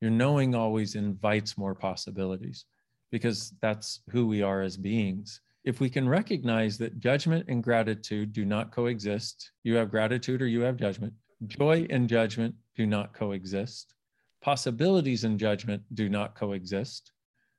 [0.00, 2.64] Your knowing always invites more possibilities
[3.10, 5.40] because that's who we are as beings.
[5.64, 10.46] If we can recognize that judgment and gratitude do not coexist, you have gratitude or
[10.46, 11.12] you have judgment,
[11.46, 13.94] joy and judgment do not coexist,
[14.40, 17.12] possibilities and judgment do not coexist.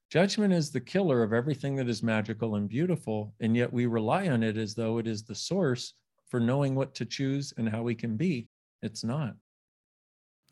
[0.09, 4.29] Judgment is the killer of everything that is magical and beautiful, and yet we rely
[4.29, 5.95] on it as though it is the source
[6.29, 8.47] for knowing what to choose and how we can be.
[8.81, 9.35] It's not.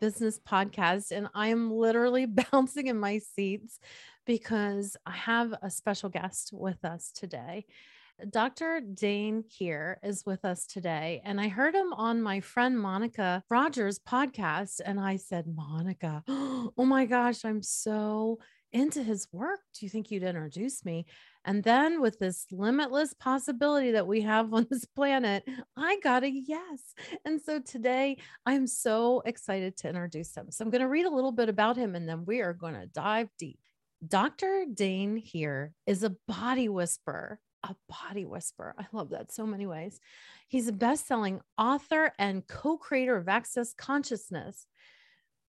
[0.00, 3.78] Business Podcast, and I am literally bouncing in my seats
[4.26, 7.66] because I have a special guest with us today.
[8.30, 8.80] Dr.
[8.80, 11.20] Dain Heer is with us today.
[11.24, 14.80] And I heard him on my friend Monica Rogers podcast.
[14.84, 18.38] And I said, Monica, oh my gosh, I'm so
[18.72, 19.60] into his work.
[19.74, 21.06] Do you think you'd introduce me?
[21.46, 25.44] And then with this limitless possibility that we have on this planet,
[25.76, 26.94] I got a yes.
[27.24, 30.50] And so today I'm so excited to introduce him.
[30.50, 32.74] So I'm going to read a little bit about him and then we are going
[32.74, 33.60] to dive deep.
[34.06, 34.66] Dr.
[34.72, 37.38] Dain Heer is a body whisperer.
[37.62, 38.74] A body whisperer.
[38.78, 39.98] I love that so many ways.
[40.48, 44.66] He's a best selling author and co creator of Access Consciousness.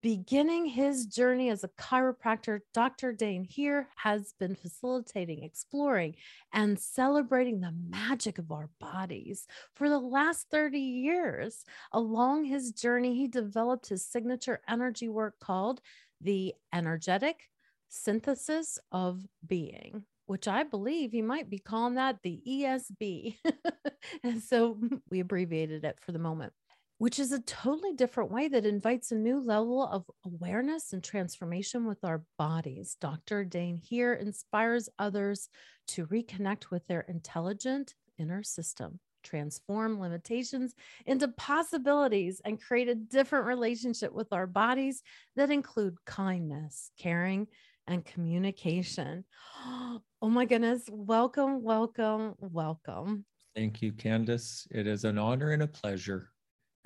[0.04, 3.14] Beginning his journey as a chiropractor, Dr.
[3.14, 6.16] Dain Heer has been facilitating, exploring,
[6.54, 11.66] and celebrating the magic of our bodies for the last 30 years.
[11.92, 15.82] Along his journey, he developed his signature energy work called
[16.22, 17.50] the Energetic
[17.90, 23.38] Synthesis of Being which I believe you might be calling that the ESB.
[24.24, 24.78] and so
[25.10, 26.52] we abbreviated it for the moment
[26.98, 31.86] which is a totally different way that invites a new level of awareness and transformation
[31.86, 32.98] with our bodies.
[33.00, 33.46] Dr.
[33.46, 35.50] Dain Heer inspires others
[35.90, 40.74] to reconnect with their intelligent inner system, transform limitations
[41.06, 45.04] into possibilities, and create a different relationship with our bodies
[45.36, 47.48] that include kindness, caring,
[47.88, 49.24] and communication.
[50.20, 50.82] Oh my goodness.
[50.92, 53.24] Welcome, welcome, welcome.
[53.56, 54.68] Thank you, Candace.
[54.72, 56.32] It is an honor and a pleasure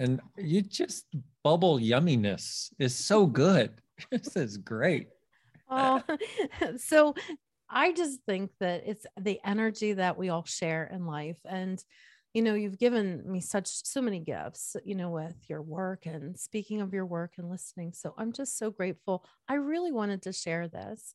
[0.01, 1.05] and you just
[1.43, 3.71] bubble yumminess is so good.
[4.11, 5.09] this is great.
[5.69, 6.01] Oh,
[6.77, 7.13] so
[7.69, 11.39] I just think that it's the energy that we all share in life.
[11.45, 11.81] And,
[12.33, 16.37] you know, you've given me such, so many gifts, you know, with your work and
[16.37, 17.93] speaking of your work and listening.
[17.93, 19.23] So I'm just so grateful.
[19.47, 21.13] I really wanted to share this.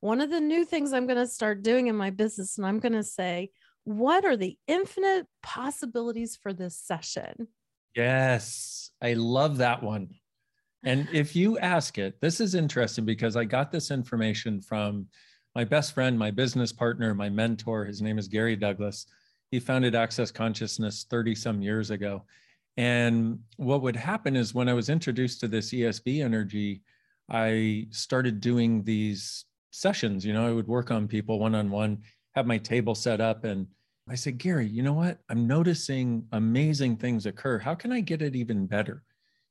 [0.00, 2.80] One of the new things I'm going to start doing in my business, and I'm
[2.80, 3.50] going to say,
[3.84, 7.48] what are the infinite possibilities for this session?
[7.96, 10.10] Yes, I love that one.
[10.84, 15.06] And if you ask it, this is interesting because I got this information from
[15.54, 17.86] my best friend, my business partner, my mentor.
[17.86, 19.06] His name is Gary Douglas.
[19.50, 22.24] He founded Access Consciousness 30 some years ago.
[22.76, 26.82] And what would happen is when I was introduced to this ESB energy,
[27.30, 30.26] I started doing these sessions.
[30.26, 32.02] You know, I would work on people one on one,
[32.34, 33.66] have my table set up, and
[34.08, 35.18] I said, Gary, you know what?
[35.28, 37.58] I'm noticing amazing things occur.
[37.58, 39.02] How can I get it even better?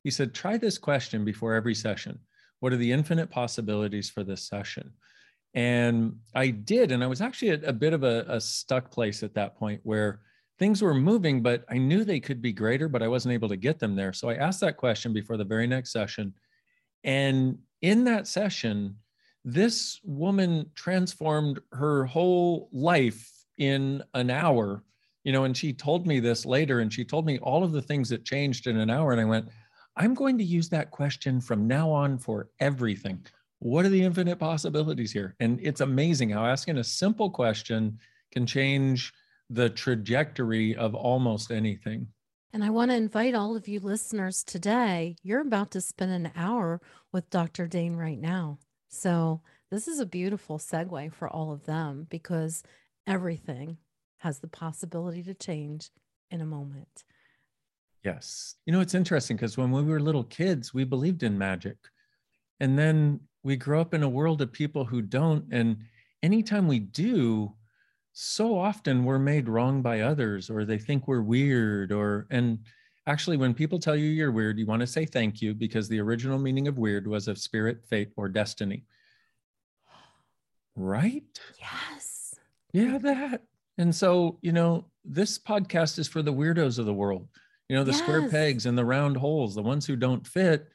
[0.04, 2.20] He said, try this question before every session.
[2.62, 4.94] What are the infinite possibilities for this session?
[5.54, 6.92] And I did.
[6.92, 9.82] And I was actually at a bit of a, a stuck place at that point
[9.84, 10.22] where
[10.58, 13.58] things were moving, but I knew they could be greater, but I wasn't able to
[13.58, 14.14] get them there.
[14.14, 16.34] So I asked that question before the very next session.
[17.04, 18.98] And in that session,
[19.44, 24.84] this woman transformed her whole life in an hour
[25.24, 27.82] you know and she told me this later and she told me all of the
[27.82, 29.48] things that changed in an hour and i went
[29.98, 33.20] i'm going to use that question from now on for everything
[33.60, 37.97] what are the infinite possibilities here and it's amazing how asking a simple question
[38.32, 39.14] can change
[39.50, 42.08] the trajectory of almost anything
[42.56, 45.18] and I want to invite all of you listeners today.
[45.22, 46.79] You're about to spend an hour
[47.12, 47.68] with Dr.
[47.68, 48.59] Dain right now.
[48.88, 49.41] So,
[49.72, 52.64] this is a beautiful segue for all of them because
[53.07, 53.78] everything
[54.17, 55.90] has the possibility to change
[56.31, 57.03] in a moment.
[58.03, 58.55] Yes.
[58.66, 61.78] You know, it's interesting because when we were little kids, we believed in magic.
[62.59, 65.46] And then we grow up in a world of people who don't.
[65.52, 65.78] And
[66.23, 67.53] anytime we do,
[68.13, 72.59] so often we're made wrong by others or they think we're weird or, and
[73.07, 75.99] actually, when people tell you you're weird, you want to say thank you because the
[75.99, 78.84] original meaning of weird was of spirit, fate, or destiny.
[80.75, 81.23] Right?
[81.59, 82.15] Yes.
[82.76, 83.42] Yeah, that.
[83.78, 87.30] And so, you know, this podcast is for the weirdos of the world,
[87.70, 90.68] you know, the square pegs and the round holes, the ones who don't fit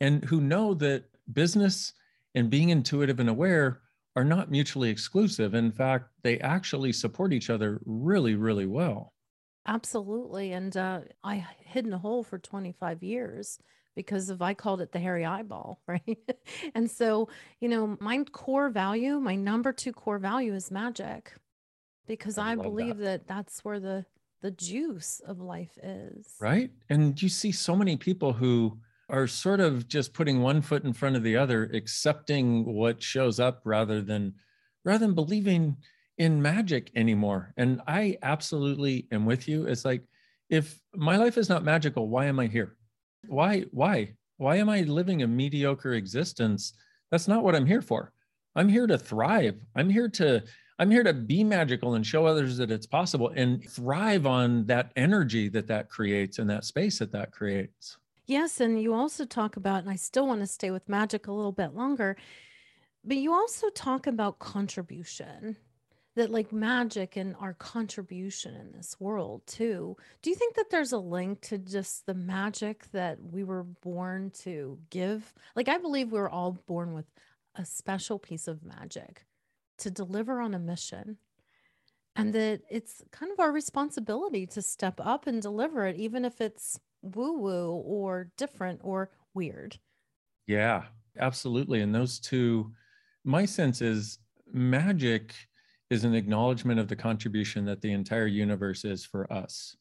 [0.00, 1.94] and who know that business
[2.36, 3.80] and being intuitive and aware
[4.14, 5.54] are not mutually exclusive.
[5.54, 9.12] In fact, they actually support each other really, really well.
[9.66, 10.52] Absolutely.
[10.52, 13.58] And uh, I hid in a hole for 25 years
[13.96, 16.18] because of, I called it the hairy eyeball, right?
[16.76, 17.28] and so,
[17.60, 21.32] you know, my core value, my number two core value is magic
[22.08, 22.62] because I I, love that.
[22.62, 24.04] believe that that's where the,
[24.42, 26.34] the juice of life is.
[26.40, 26.70] Right.
[26.88, 28.78] And you see so many people who
[29.08, 33.40] are sort of just putting one foot in front of the other, accepting what shows
[33.40, 34.34] up rather than
[34.84, 35.76] rather than believing
[36.18, 37.52] in magic anymore.
[37.56, 39.66] And I absolutely am with you.
[39.66, 40.02] It's like
[40.50, 42.76] if my life is not magical, why am I here?
[43.26, 46.74] Why why why am I living a mediocre existence?
[47.10, 48.12] That's not what I'm here for.
[48.54, 49.56] I'm here to thrive.
[49.76, 50.42] I'm here to
[50.78, 54.92] I'm here to be magical and show others that it's possible and thrive on that
[54.94, 57.98] energy that that creates and that space that that creates.
[58.26, 61.32] Yes, and you also talk about, and I still want to stay with magic a
[61.32, 62.16] little bit longer,
[63.02, 65.56] but you also talk about contribution,
[66.14, 69.96] that like magic and our contribution in this world too.
[70.22, 74.30] Do you think that there's a link to just the magic that we were born
[74.42, 75.32] to give?
[75.56, 77.06] Like, I believe we're all born with
[77.54, 79.24] a special piece of magic
[79.78, 81.18] to deliver on a mission.
[82.16, 86.40] And that it's kind of our responsibility to step up and deliver it, even if
[86.40, 89.78] it's woo woo or different or weird.
[90.48, 90.86] Yeah,
[91.16, 91.80] absolutely.
[91.80, 92.72] And those two,
[93.24, 94.18] my sense is
[94.52, 95.34] magic
[95.90, 99.76] is an acknowledgement of the contribution that the entire universe is for us.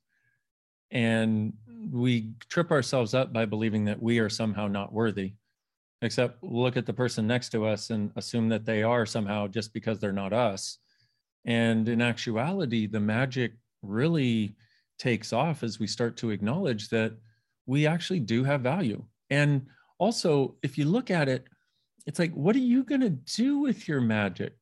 [0.91, 1.53] And
[1.91, 5.33] we trip ourselves up by believing that we are somehow not worthy,
[6.01, 9.73] except look at the person next to us and assume that they are somehow just
[9.73, 10.77] because they're not us.
[11.45, 14.55] And in actuality, the magic really
[14.99, 17.13] takes off as we start to acknowledge that
[17.65, 19.03] we actually do have value.
[19.29, 19.65] And
[19.97, 21.45] also, if you look at it,
[22.05, 24.53] it's like, what are you going to do with your magic?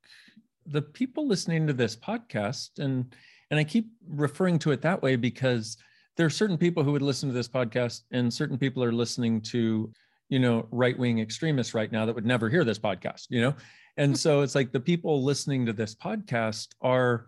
[0.66, 3.14] The people listening to this podcast, and
[3.52, 5.78] and I keep referring to it that way because
[6.18, 9.42] there are certain people who would listen to this podcast, and certain people are listening
[9.42, 9.92] to,
[10.30, 13.56] you know, right wing extremists right now that would never hear this podcast, you know,
[13.98, 14.16] and hmm.
[14.16, 17.28] so it's like the people listening to this podcast are.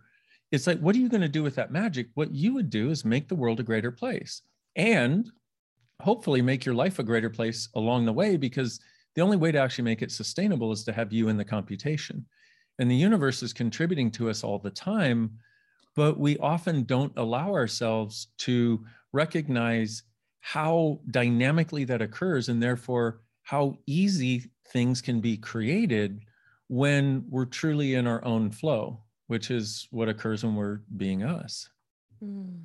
[0.50, 2.08] It's like, what are you going to do with that magic?
[2.14, 4.44] What you would do is make the world a greater place,
[4.78, 5.30] and
[6.02, 8.80] hopefully make your life a greater place along the way because
[9.16, 12.26] the only way to actually make it sustainable is to have you in the computation
[12.80, 15.32] and the universe is contributing to us all the time
[15.96, 18.84] but we often don't allow ourselves to
[19.14, 20.04] recognize
[20.40, 26.22] how dynamically that occurs and therefore how easy things can be created
[26.68, 31.70] when we're truly in our own flow which is what occurs when we're being us
[32.24, 32.62] Mm.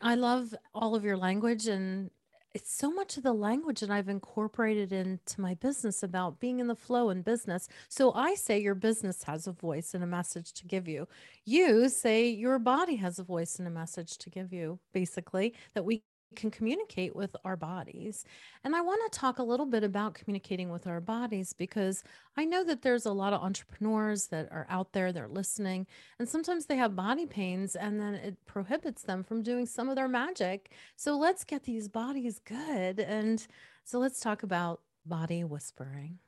[0.00, 2.10] I love all of your language and
[2.54, 6.68] it's so much of the language that I've incorporated into my business about being in
[6.68, 7.68] the flow in business.
[7.90, 11.06] So I say your business has a voice and a message to give you.
[11.44, 15.84] You say your body has a voice and a message to give you, basically, that
[15.84, 16.02] we
[16.36, 18.24] can communicate with our bodies.
[18.62, 22.04] And I want to talk a little bit about communicating with our bodies because
[22.36, 25.86] I know that there's a lot of entrepreneurs that are out there, they're listening,
[26.18, 29.96] and sometimes they have body pains and then it prohibits them from doing some of
[29.96, 30.70] their magic.
[30.94, 33.00] So let's get these bodies good.
[33.00, 33.44] And
[33.84, 36.18] so let's talk about body whispering.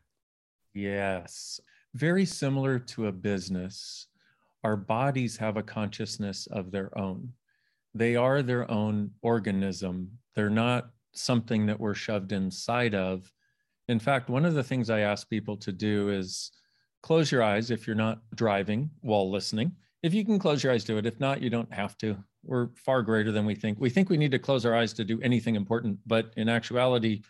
[0.75, 1.61] Yes.
[1.95, 4.09] Very similar to a business,
[4.65, 7.33] our bodies have a consciousness of their own.
[7.99, 10.11] They are their own organism.
[10.37, 13.31] They're not something that we're shoved inside of.
[13.89, 16.53] In fact, one of the things I ask people to do is
[17.03, 19.73] close your eyes if you're not driving while listening.
[20.05, 21.07] If you can close your eyes, do it.
[21.07, 22.17] If not, you don't have to.
[22.45, 23.81] We're far greater than we think.
[23.81, 27.23] We think we need to close our eyes to do anything important, but in actuality,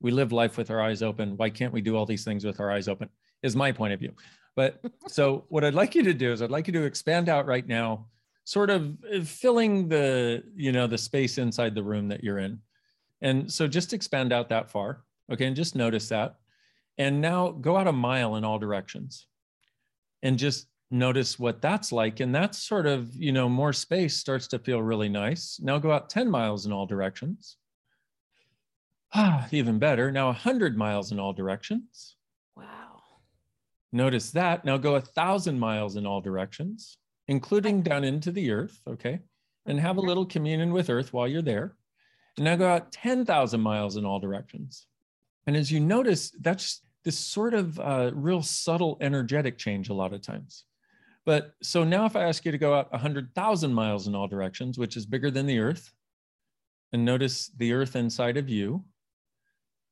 [0.00, 1.36] we live life with our eyes open.
[1.36, 3.10] Why can't we do all these things with our eyes open?
[3.42, 4.14] Is my point of view.
[4.56, 7.44] But so, what I'd like you to do is, I'd like you to expand out
[7.44, 8.06] right now,
[8.44, 12.60] sort of uh, filling the, you know, the space inside the room that you're in.
[13.20, 15.02] And so, just expand out that far.
[15.32, 16.36] Okay, and just notice that.
[16.98, 19.26] And now go out a mile in all directions,
[20.22, 22.20] and just notice what that's like.
[22.20, 25.58] And that's sort of, you know, more space starts to feel really nice.
[25.62, 27.56] Now go out 10 miles in all directions.
[29.12, 30.10] Ah, even better.
[30.10, 32.16] Now 100 miles in all directions.
[32.56, 33.00] Wow.
[33.92, 34.64] Notice that.
[34.64, 38.80] Now go a thousand miles in all directions, including down into the earth.
[38.86, 39.20] Okay.
[39.66, 41.76] And have a little communion with earth while you're there.
[42.36, 44.86] And now go out 10,000 miles in all directions.
[45.46, 50.12] And as you notice, that's this sort of uh, real subtle energetic change a lot
[50.12, 50.64] of times.
[51.26, 54.78] But so now, if I ask you to go out 100,000 miles in all directions,
[54.78, 55.92] which is bigger than the Earth,
[56.92, 58.84] and notice the Earth inside of you.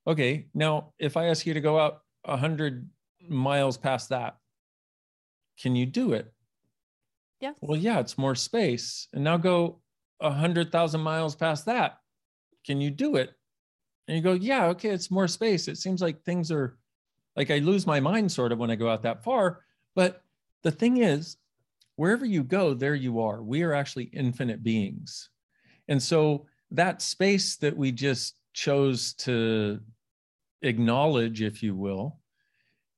[0.07, 2.89] Okay, now if I ask you to go out 100
[3.29, 4.37] miles past that,
[5.61, 6.33] can you do it?
[7.61, 9.09] Well, yeah, it's more space.
[9.13, 9.81] And now go
[10.19, 11.99] 100,000 miles past that.
[12.65, 13.33] Can you do it?
[14.07, 15.69] And you go, yeah, okay, it's more space.
[15.69, 16.79] It seems like things are
[17.37, 19.61] like I lose my mind sort of when I go out that far.
[19.95, 20.23] But
[20.63, 21.37] the thing is,
[21.97, 23.43] wherever you go, there you are.
[23.43, 25.31] We are actually infinite beings.
[25.89, 29.81] And so that space that we just chose to
[30.63, 32.19] acknowledge, if you will,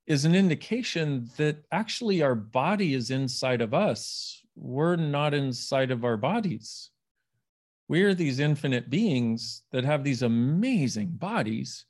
[0.06, 4.42] is an indication that actually our body is inside of us.
[4.54, 6.90] We're not inside of our bodies.
[7.88, 11.84] We are these infinite beings that have these amazing bodies,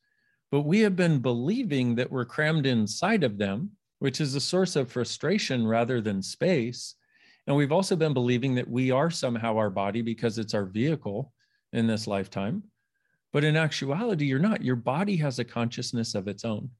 [0.50, 4.76] but we have been believing that we're crammed inside of them, which is a source
[4.76, 6.94] of frustration rather than space.
[7.46, 11.32] And we've also been believing that we are somehow our body because it's our vehicle
[11.72, 12.62] in this lifetime.
[13.32, 14.62] But in actuality, you're not.
[14.62, 16.70] Your body has a consciousness of its own.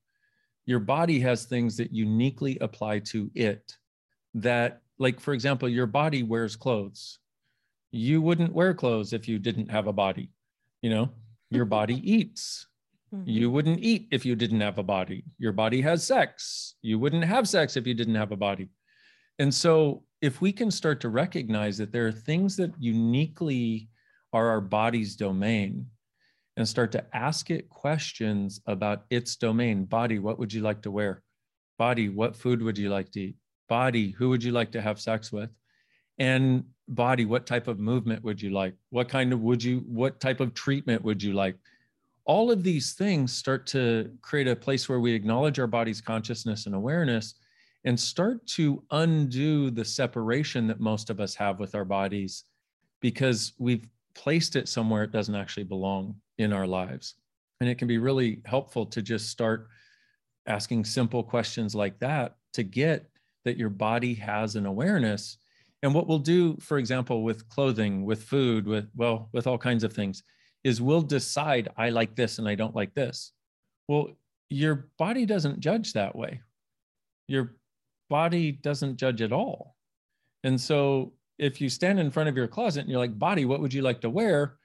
[0.67, 3.77] Your body has things that uniquely apply to it.
[4.35, 7.19] That, like, for example, your body wears clothes.
[7.91, 10.31] You wouldn't wear clothes if you didn't have a body.
[10.83, 11.11] You know,
[11.51, 12.67] your body eats.
[13.15, 13.29] Mm-hmm.
[13.29, 15.25] You wouldn't eat if you didn't have a body.
[15.39, 16.75] Your body has sex.
[16.83, 18.71] You wouldn't have sex if you didn't have a body.
[19.39, 23.91] And so, if we can start to recognize that there are things that uniquely
[24.33, 25.87] are our body's domain
[26.57, 29.85] and start to ask it questions about its domain.
[29.85, 31.23] Body, what would you like to wear?
[31.79, 33.37] Body, what food would you like to eat?
[33.69, 35.51] Body, who would you like to have sex with?
[36.19, 38.75] And body, what type of movement would you like?
[38.91, 41.57] What kind of would you, what type of treatment would you like?
[42.25, 46.67] All of these things start to create a place where we acknowledge our body's consciousness
[46.67, 47.35] and awareness
[47.85, 52.45] and start to undo the separation that most of us have with our bodies
[53.01, 57.15] because we've placed it somewhere it doesn't actually belong in our lives.
[57.61, 59.69] And it can be really helpful to just start
[60.47, 63.11] asking simple questions like that to get
[63.45, 65.39] that your body has an awareness.
[65.83, 69.85] And what we'll do, for example, with clothing, with food, with, well, with all kinds
[69.85, 70.23] of things,
[70.63, 73.33] is we'll decide I like this and I don't like this.
[73.89, 74.09] Well,
[74.49, 76.41] your body doesn't judge that way.
[77.29, 77.57] Your
[78.09, 79.77] body doesn't judge at all.
[80.43, 83.61] And so if you stand in front of your closet and you're like, body, what
[83.61, 84.57] would you like to wear?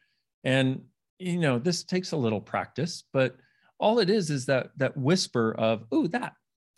[0.43, 0.81] And
[1.19, 3.35] you know, this takes a little practice, but
[3.79, 6.33] all it is is that that whisper of, ooh, that.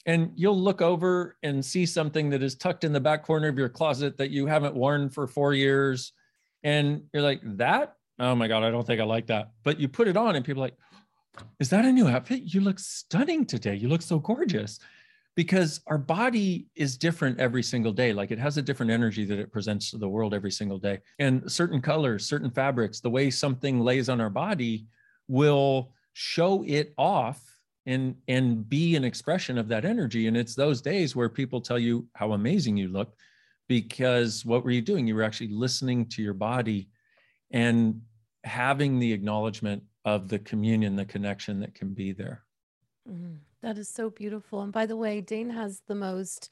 [0.06, 3.58] And you'll look over and see something that is tucked in the back corner of
[3.58, 6.14] your closet that you haven't worn for four years.
[6.64, 7.96] And you're like, that?
[8.18, 9.52] Oh my God, I don't think I like that.
[9.64, 10.76] But you put it on and people like,
[11.60, 12.42] is that a new outfit?
[12.46, 13.76] You look stunning today.
[13.76, 14.80] You look so gorgeous
[15.36, 18.14] because our body is different every single day.
[18.14, 21.00] Like it has a different energy that it presents to the world every single day.
[21.20, 24.88] And certain colors, certain fabrics, the way something lays on our body
[25.28, 27.42] will show it off
[27.86, 31.80] and and be an expression of that energy and it's those days where people tell
[31.80, 33.16] you how amazing you look
[33.68, 36.90] because what were you doing you were actually listening to your body
[37.52, 38.02] and
[38.44, 42.44] having the acknowledgement of the communion the connection that can be there
[43.10, 43.36] mm-hmm.
[43.62, 44.62] That is so beautiful.
[44.62, 46.50] And by the way, Dain has the most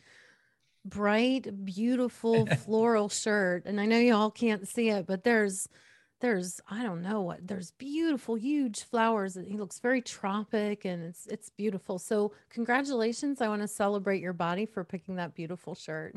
[0.85, 3.65] bright, beautiful floral shirt.
[3.65, 5.67] And I know you all can't see it, but there's
[6.21, 9.35] there's I don't know what there's beautiful, huge flowers.
[9.35, 11.97] He looks very tropic and it's it's beautiful.
[11.97, 13.41] So congratulations.
[13.41, 16.15] I want to celebrate your body for picking that beautiful shirt.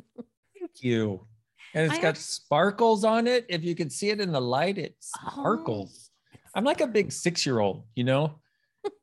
[0.59, 1.27] Thank you.
[1.75, 2.19] And it's I got have...
[2.19, 3.47] sparkles on it.
[3.49, 6.11] If you can see it in the light, it sparkles.
[6.35, 8.39] Oh, I'm like a big six year old, you know?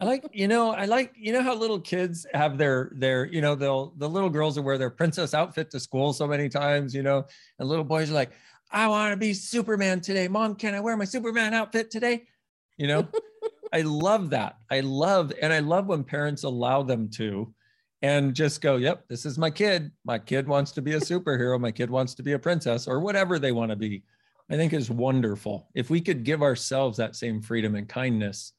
[0.02, 3.42] I like, you know, I like, you know how little kids have their their, you
[3.42, 6.94] know, they'll the little girls will wear their princess outfit to school so many times,
[6.94, 7.26] you know,
[7.60, 8.32] and little boys are like,
[8.72, 10.28] I want to be Superman today.
[10.28, 12.26] Mom, can I wear my Superman outfit today?
[12.78, 13.08] You know,
[13.74, 14.58] I love that.
[14.70, 17.54] I love, and I love when parents allow them to
[18.02, 19.92] and just go, yep, this is my kid.
[20.06, 21.60] My kid wants to be a superhero.
[21.60, 24.04] My kid wants to be a princess or whatever they want to be.
[24.52, 25.68] I think is wonderful.
[25.76, 28.54] If we could give ourselves that same freedom and kindness,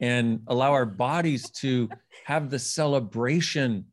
[0.00, 1.88] and allow our bodies to
[2.24, 3.86] have the celebration.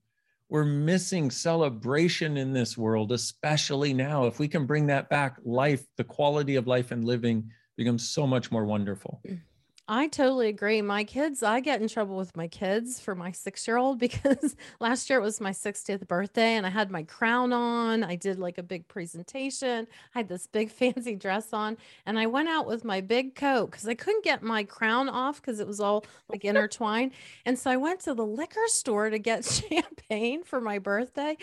[0.50, 4.26] We're missing celebration in this world, especially now.
[4.26, 8.28] If we can bring that back, life, the quality of life and living becomes so
[8.28, 9.22] much more wonderful.
[9.28, 9.42] Mm.
[9.88, 10.82] I totally agree.
[10.82, 14.56] My kids, I get in trouble with my kids for my six year old because
[14.80, 18.04] last year it was my 60th birthday and I had my crown on.
[18.04, 19.86] I did like a big presentation.
[20.16, 21.78] I had this big fancy dress on
[22.08, 25.40] and I went out with my big coat because I couldn't get my crown off
[25.40, 27.12] because it was all like intertwined.
[27.46, 31.38] And so I went to the liquor store to get champagne for my birthday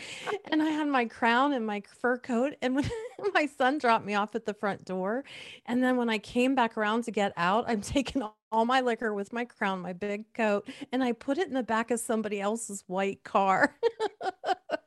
[0.51, 2.55] and I had my crown and my fur coat.
[2.61, 2.91] And when
[3.35, 5.25] my son dropped me off at the front door,
[5.67, 8.23] and then when I came back around to get out, I'm taking
[8.53, 11.63] all my liquor with my crown, my big coat, and I put it in the
[11.63, 13.77] back of somebody else's white car.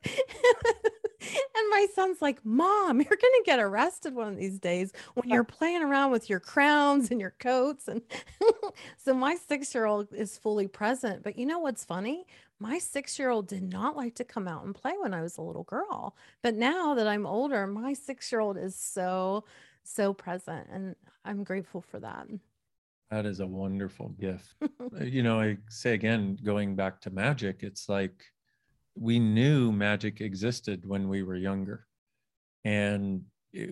[0.06, 5.28] and my son's like, Mom, you're going to get arrested one of these days when
[5.28, 7.88] you're playing around with your crowns and your coats.
[7.88, 8.02] And
[8.96, 11.24] so my six year old is fully present.
[11.24, 12.24] But you know what's funny?
[12.60, 15.38] My six year old did not like to come out and play when I was
[15.38, 16.16] a little girl.
[16.42, 19.44] But now that I'm older, my six year old is so,
[19.82, 20.68] so present.
[20.70, 20.94] And
[21.24, 22.28] I'm grateful for that.
[23.10, 24.54] That is a wonderful gift.
[24.98, 28.22] Uh, you know, I say again, going back to magic, it's like
[28.94, 31.86] we knew magic existed when we were younger.
[32.64, 33.22] And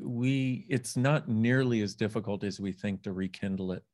[0.03, 3.85] we, it's not nearly as difficult as we think to rekindle it.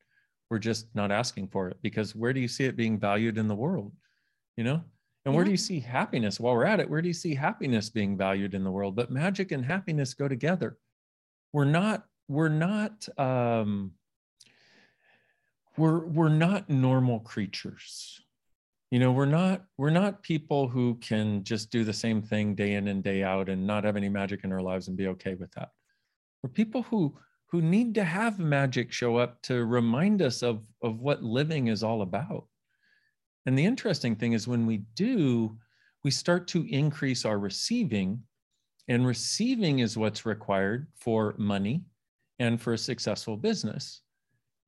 [0.48, 3.48] We're just not asking for it because where do you see it being valued in
[3.48, 3.92] the world?
[4.56, 4.82] You know?
[5.26, 6.40] And where do you see happiness?
[6.40, 8.96] While we're at it, where do you see happiness being valued in the world?
[8.96, 10.78] But magic and happiness go together.
[11.52, 13.92] We're not, we're not, um,
[15.76, 18.20] we're we're not normal creatures.
[18.90, 22.74] You know we're not we're not people who can just do the same thing day
[22.74, 25.34] in and day out and not have any magic in our lives and be okay
[25.34, 25.70] with that.
[26.42, 31.00] We're people who who need to have magic show up to remind us of of
[31.00, 32.46] what living is all about.
[33.46, 35.56] And the interesting thing is when we do
[36.02, 38.22] we start to increase our receiving
[38.88, 41.84] and receiving is what's required for money
[42.38, 44.02] and for a successful business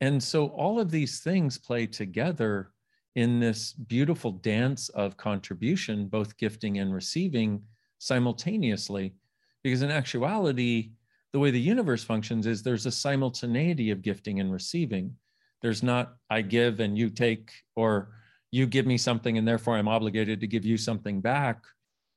[0.02, 2.72] and so all of these things play together
[3.14, 7.62] in this beautiful dance of contribution, both gifting and receiving
[7.98, 9.14] simultaneously.
[9.62, 10.90] Because in actuality,
[11.32, 15.14] the way the universe functions is there's a simultaneity of gifting and receiving.
[15.60, 18.10] There's not, I give and you take, or
[18.50, 21.62] you give me something and therefore I'm obligated to give you something back.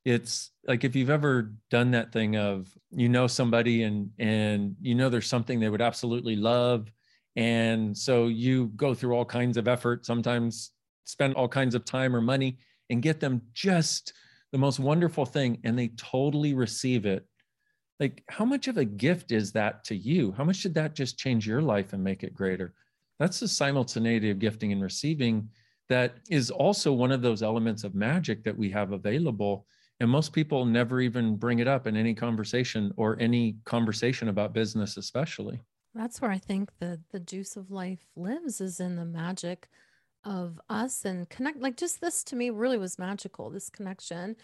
[0.06, 4.95] It's like if you've ever done that thing of you know somebody and and you
[4.95, 6.91] know there's something they would absolutely love
[7.36, 10.71] and so you go through all kinds of effort, sometimes
[11.04, 14.13] spend all kinds of time or money and get them just
[14.52, 17.26] the most wonderful thing and they totally receive it.
[18.00, 20.34] Like, how much of a gift is that to you?
[20.34, 22.74] How much did that just change your life and make it greater?
[23.19, 25.50] That's the simultaneity of gifting and receiving
[25.88, 29.65] that is also one of those elements of magic that we have available.
[30.00, 34.54] And most people never even bring it up in any conversation or any conversation about
[34.54, 35.62] business, especially.
[35.95, 39.67] That's where I think the the juice of life lives is in the magic
[40.25, 44.36] of us and connect like just this to me really was magical this connection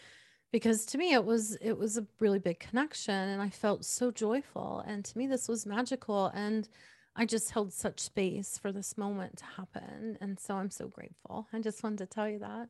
[0.51, 4.11] because to me it was it was a really big connection and I felt so
[4.11, 6.69] joyful and to me this was magical and
[7.15, 11.47] I just held such space for this moment to happen and so I'm so grateful.
[11.51, 12.69] I just wanted to tell you that.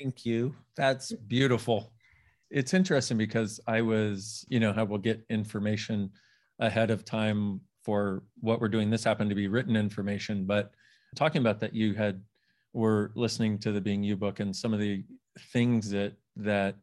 [0.00, 0.54] Thank you.
[0.76, 1.26] That's mm-hmm.
[1.26, 1.92] beautiful.
[2.50, 6.10] It's interesting because I was, you know, how we'll get information
[6.60, 8.90] ahead of time for what we're doing.
[8.90, 10.72] This happened to be written information, but
[11.14, 12.20] talking about that, you had
[12.72, 15.04] were listening to the Being You book and some of the
[15.52, 16.74] things that that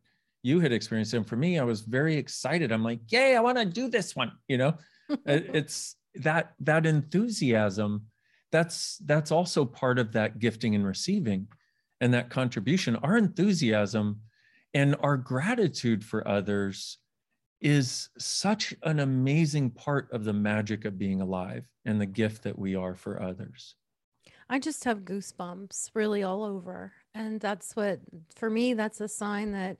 [0.43, 1.13] you had experienced.
[1.13, 2.71] And for me, I was very excited.
[2.71, 4.31] I'm like, yay, I want to do this one.
[4.47, 4.77] You know,
[5.25, 8.07] it's that that enthusiasm.
[8.53, 11.49] That's that's also part of that gifting and receiving,
[11.99, 12.95] and that contribution.
[12.95, 14.21] Our enthusiasm
[14.73, 16.97] and our gratitude for others
[17.63, 22.59] is such an amazing part of the magic of being alive and the gift that
[22.59, 23.75] we are for others.
[24.49, 26.91] I just have goosebumps really all over.
[27.15, 28.01] And that's what,
[28.35, 29.77] for me, that's a sign that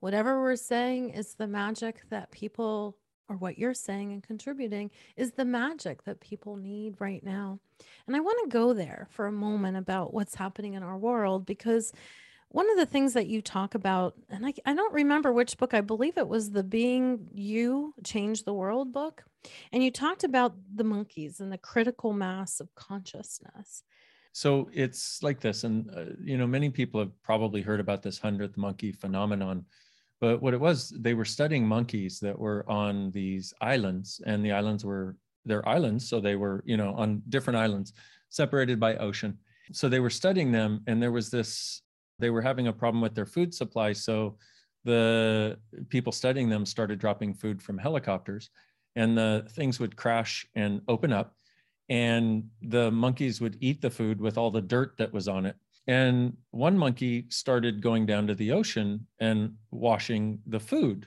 [0.00, 2.96] whatever we're saying is the magic that people,
[3.28, 7.60] or what you're saying and contributing, is the magic that people need right now.
[8.06, 11.44] And I want to go there for a moment about what's happening in our world
[11.44, 11.92] because
[12.48, 15.74] one of the things that you talk about, and I, I don't remember which book,
[15.74, 19.24] I believe it was the Being You Change the World book.
[19.72, 23.82] And you talked about the monkeys and the critical mass of consciousness.
[24.32, 25.64] So it's like this.
[25.64, 29.64] And, uh, you know, many people have probably heard about this 100th monkey phenomenon.
[30.20, 34.52] But what it was, they were studying monkeys that were on these islands, and the
[34.52, 36.08] islands were their islands.
[36.08, 37.92] So they were, you know, on different islands
[38.30, 39.38] separated by ocean.
[39.72, 41.82] So they were studying them, and there was this
[42.18, 43.92] they were having a problem with their food supply.
[43.92, 44.38] So
[44.84, 48.50] the people studying them started dropping food from helicopters,
[48.94, 51.34] and the things would crash and open up.
[51.88, 55.56] and the monkeys would eat the food with all the dirt that was on it.
[55.86, 61.06] And one monkey started going down to the ocean and washing the food.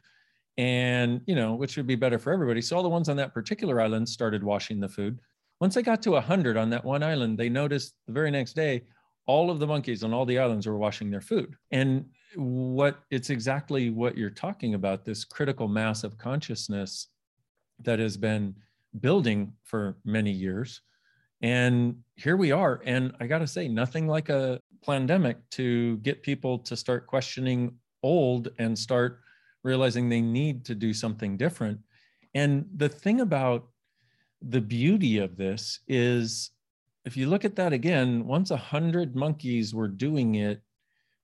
[0.57, 2.61] And, you know, which would be better for everybody.
[2.61, 5.19] So all the ones on that particular island started washing the food.
[5.59, 8.83] Once they got to 100 on that one island, they noticed the very next day,
[9.29, 11.55] all of the monkeys on all the islands were washing their food.
[11.69, 12.03] And
[12.35, 17.09] what it's exactly what you're talking about this critical mass of consciousness
[17.83, 18.55] that has been
[19.01, 20.81] building for many years.
[21.43, 22.81] And here we are.
[22.85, 27.75] And I got to say, nothing like a pandemic to get people to start questioning
[28.01, 29.19] old and start
[29.61, 31.77] realizing they need to do something different.
[32.33, 33.67] And the thing about
[34.41, 36.49] the beauty of this is
[37.05, 40.61] if you look at that again, once a hundred monkeys were doing it,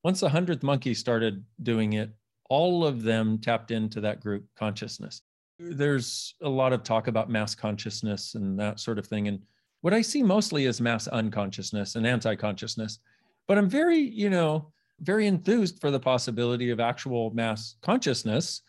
[0.03, 2.11] once the hundredth monkey started doing it,
[2.49, 5.21] all of them tapped into that group consciousness
[5.59, 9.27] there's a lot of talk about mass consciousness and that sort of thing.
[9.27, 9.41] And
[9.81, 12.99] what I see mostly is mass unconsciousness and anti consciousness.
[13.47, 18.61] But I'm very, you know, very enthused for the possibility of actual mass consciousness.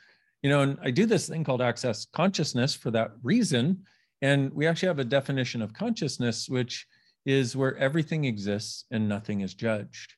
[0.42, 3.84] You know, and I do this thing called access consciousness for that reason.
[4.22, 6.86] And we actually have a definition of consciousness, which
[7.26, 10.14] is where everything exists and nothing is judged.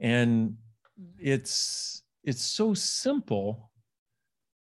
[0.00, 0.56] And
[1.00, 1.20] mm-hmm.
[1.20, 3.70] it's it's so simple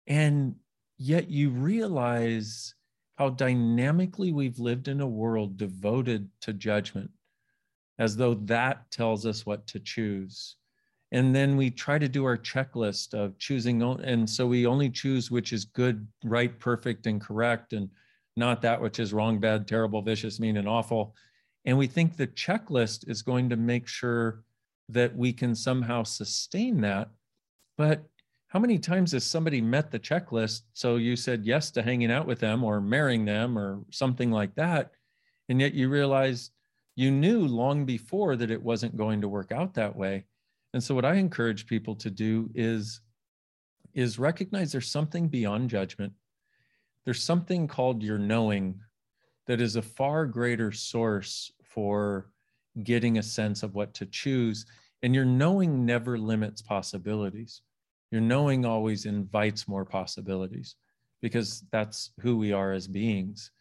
[0.05, 0.55] and
[0.97, 2.73] Yet you realize
[3.17, 7.11] how dynamically we've lived in a world devoted to judgment,
[7.99, 10.55] as though that tells us what to choose.
[11.11, 15.31] And then we try to do our checklist of choosing, and so we only choose
[15.31, 17.89] which is good, right, perfect, and correct, and
[18.37, 21.13] not that which is wrong, bad, terrible, vicious, mean, and awful.
[21.65, 24.43] And we think the checklist is going to make sure
[24.89, 27.09] that we can somehow sustain that.
[27.77, 28.03] But
[28.47, 30.61] how many times has somebody met the checklist?
[30.73, 34.55] So you said yes to hanging out with them or marrying them or something like
[34.55, 34.91] that.
[35.49, 36.51] And yet you realized
[36.95, 40.25] you knew long before that it wasn't going to work out that way.
[40.73, 43.01] And so what i encourage people to do is
[43.93, 46.11] is recognize there's something beyond judgment.
[47.05, 48.81] There's something called your knowing
[49.47, 52.31] that is a far greater source for
[52.83, 54.65] getting a sense of what to choose
[55.03, 57.61] and your knowing never limits possibilities
[58.15, 60.75] your knowing always invites more possibilities
[61.21, 63.51] because that's who we are as beings.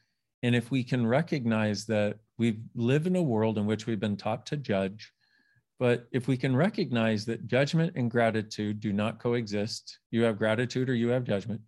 [0.45, 4.17] And if we can recognize that we live in a world in which we've been
[4.17, 5.13] taught to judge,
[5.81, 10.89] but if we can recognize that judgment and gratitude do not coexist, you have gratitude
[10.89, 11.61] or you have judgment,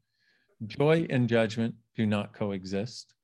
[0.69, 3.15] joy and judgment do not coexist,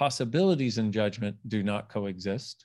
[0.00, 2.64] possibilities and judgment do not coexist.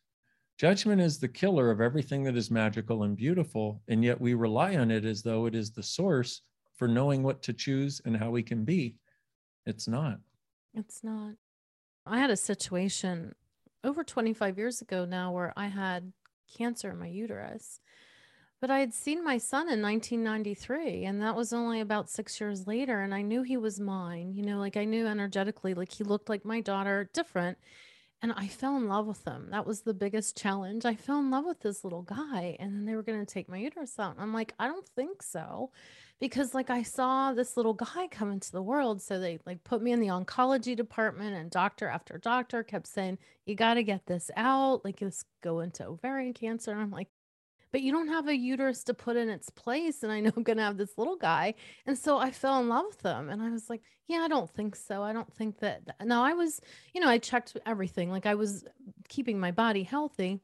[0.58, 4.78] Judgment is the killer of everything that is magical and beautiful, and yet we rely
[4.78, 6.44] on it as though it is the source
[6.78, 8.96] for knowing what to choose and how we can be.
[9.66, 10.20] It's not.
[10.74, 11.34] It's not.
[12.06, 13.36] I had a situation
[13.84, 16.14] over 25 years ago now where I had
[16.58, 17.82] cancer in my uterus.
[18.66, 22.66] But I had seen my son in 1993, and that was only about six years
[22.66, 23.00] later.
[23.00, 24.34] And I knew he was mine.
[24.34, 27.60] You know, like I knew energetically, like he looked like my daughter, different
[28.26, 29.50] and I fell in love with him.
[29.52, 30.84] That was the biggest challenge.
[30.84, 33.48] I fell in love with this little guy, and then they were going to take
[33.48, 34.14] my uterus out.
[34.14, 35.70] And I'm like, I don't think so.
[36.20, 39.02] Because like I saw this little guy come into the world.
[39.02, 43.20] So they like put me in the oncology department and doctor after doctor kept saying,
[43.46, 44.84] you got to get this out.
[44.84, 46.72] Like this go into ovarian cancer.
[46.72, 47.10] And I'm like,
[47.72, 50.04] but you don't have a uterus to put in its place.
[50.04, 51.56] And I know I'm going to have this little guy.
[51.86, 53.30] And so I fell in love with them.
[53.30, 55.02] And I was like, yeah, I don't think so.
[55.02, 55.82] I don't think that.
[56.04, 56.62] No, I was,
[56.94, 58.12] you know, I checked everything.
[58.12, 58.66] Like I was
[59.10, 60.42] keeping my body healthy.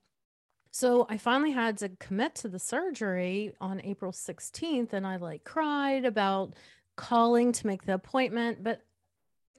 [0.71, 4.93] So I finally had to commit to the surgery on April 16th.
[4.93, 6.55] And I like cried about
[6.95, 8.63] calling to make the appointment.
[8.63, 8.81] But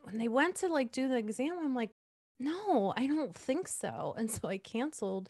[0.02, 1.90] when they went to like do the exam, I'm like,
[2.38, 4.14] no, I don't think so.
[4.18, 5.28] And so I canceled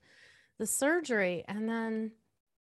[0.59, 1.45] the surgery.
[1.47, 2.13] And then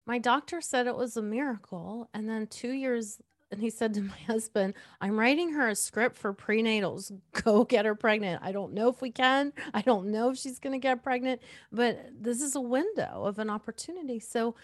[0.06, 2.08] my doctor said it was a miracle.
[2.12, 6.16] And then two years, and he said to my husband, I'm writing her a script
[6.16, 7.12] for prenatals.
[7.42, 8.42] Go get her pregnant.
[8.42, 9.52] I don't know if we can.
[9.74, 13.38] I don't know if she's going to get pregnant, but this is a window of
[13.38, 14.18] an opportunity.
[14.20, 14.56] So,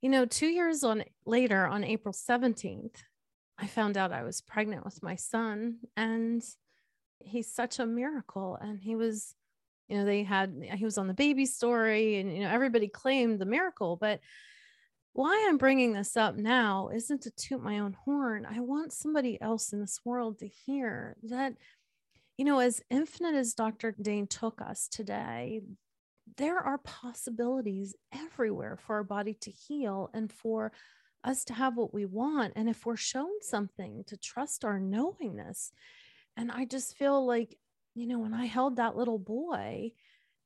[0.00, 3.02] you know, two years on later, on April 17th,
[3.58, 5.78] I found out I was pregnant with my son.
[5.96, 6.44] And
[7.20, 8.56] he's such a miracle.
[8.60, 9.34] And he was,
[9.88, 13.40] you know, they had, he was on the baby story and, you know, everybody claimed
[13.40, 14.20] the miracle, but
[15.18, 18.46] why I'm bringing this up now isn't to toot my own horn.
[18.48, 21.54] I want somebody else in this world to hear that,
[22.36, 23.96] you know, as infinite as Dr.
[24.00, 25.62] Dain took us today,
[26.36, 30.70] there are possibilities everywhere for our body to heal and for
[31.24, 32.52] us to have what we want.
[32.54, 35.72] And if we're shown something, to trust our knowingness.
[36.36, 37.58] And I just feel like,
[37.96, 39.90] you know, when I held that little boy,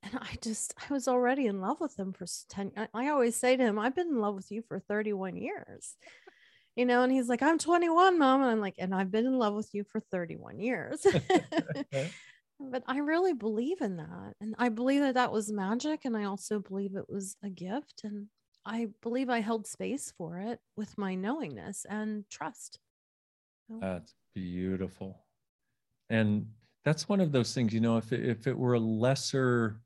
[0.03, 2.71] and I just, I was already in love with him for 10.
[2.93, 5.95] I always say to him, I've been in love with you for 31 years,
[6.75, 8.41] you know, and he's like, I'm 21, mom.
[8.41, 11.05] And I'm like, and I've been in love with you for 31 years.
[12.59, 14.33] but I really believe in that.
[14.41, 16.05] And I believe that that was magic.
[16.05, 18.01] And I also believe it was a gift.
[18.03, 18.27] And
[18.65, 22.79] I believe I held space for it with my knowingness and trust.
[23.69, 25.23] That's beautiful.
[26.09, 26.47] And
[26.85, 29.79] that's one of those things, you know, if it, if it were a lesser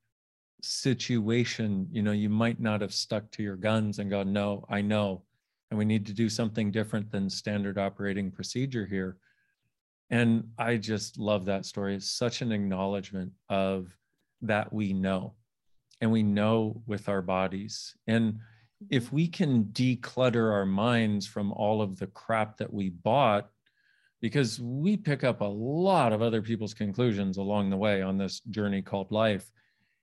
[0.62, 4.82] situation, you know, you might not have stuck to your guns and gone, no, I
[4.82, 5.24] know.
[5.70, 9.18] And we need to do something different than standard operating procedure here.
[10.10, 11.96] And I just love that story.
[11.96, 13.88] It's such an acknowledgement of
[14.42, 15.34] that we know
[16.00, 17.96] and we know with our bodies.
[18.08, 18.40] And
[18.90, 19.16] if mm-hmm.
[19.16, 23.50] we can declutter our minds from all of the crap that we bought,
[24.22, 28.40] because we pick up a lot of other people's conclusions along the way on this
[28.50, 29.52] journey called life.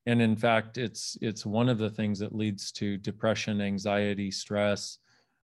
[0.07, 4.99] And in fact, it's it's one of the things that leads to depression, anxiety, stress,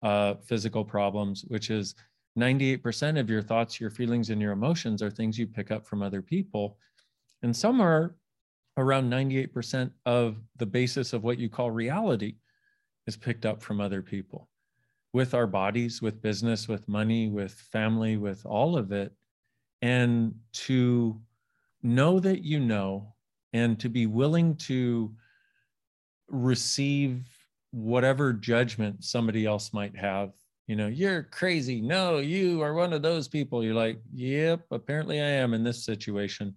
[0.02, 1.94] uh, physical problems, which is
[2.38, 6.02] 98% of your thoughts, your feelings, and your emotions are things you pick up from
[6.02, 6.78] other people.
[7.42, 8.14] And some are
[8.76, 12.34] around 98% of the basis of what you call reality
[13.06, 14.48] is picked up from other people
[15.12, 19.12] with our bodies, with business, with money, with family, with all of it.
[19.80, 21.18] And to
[21.82, 23.14] know that you know,
[23.56, 25.12] and to be willing to
[26.28, 27.26] receive
[27.70, 30.32] whatever judgment somebody else might have.
[30.66, 31.80] You know, you're crazy.
[31.80, 33.62] No, you are one of those people.
[33.62, 36.54] You're like, yep, apparently I am in this situation.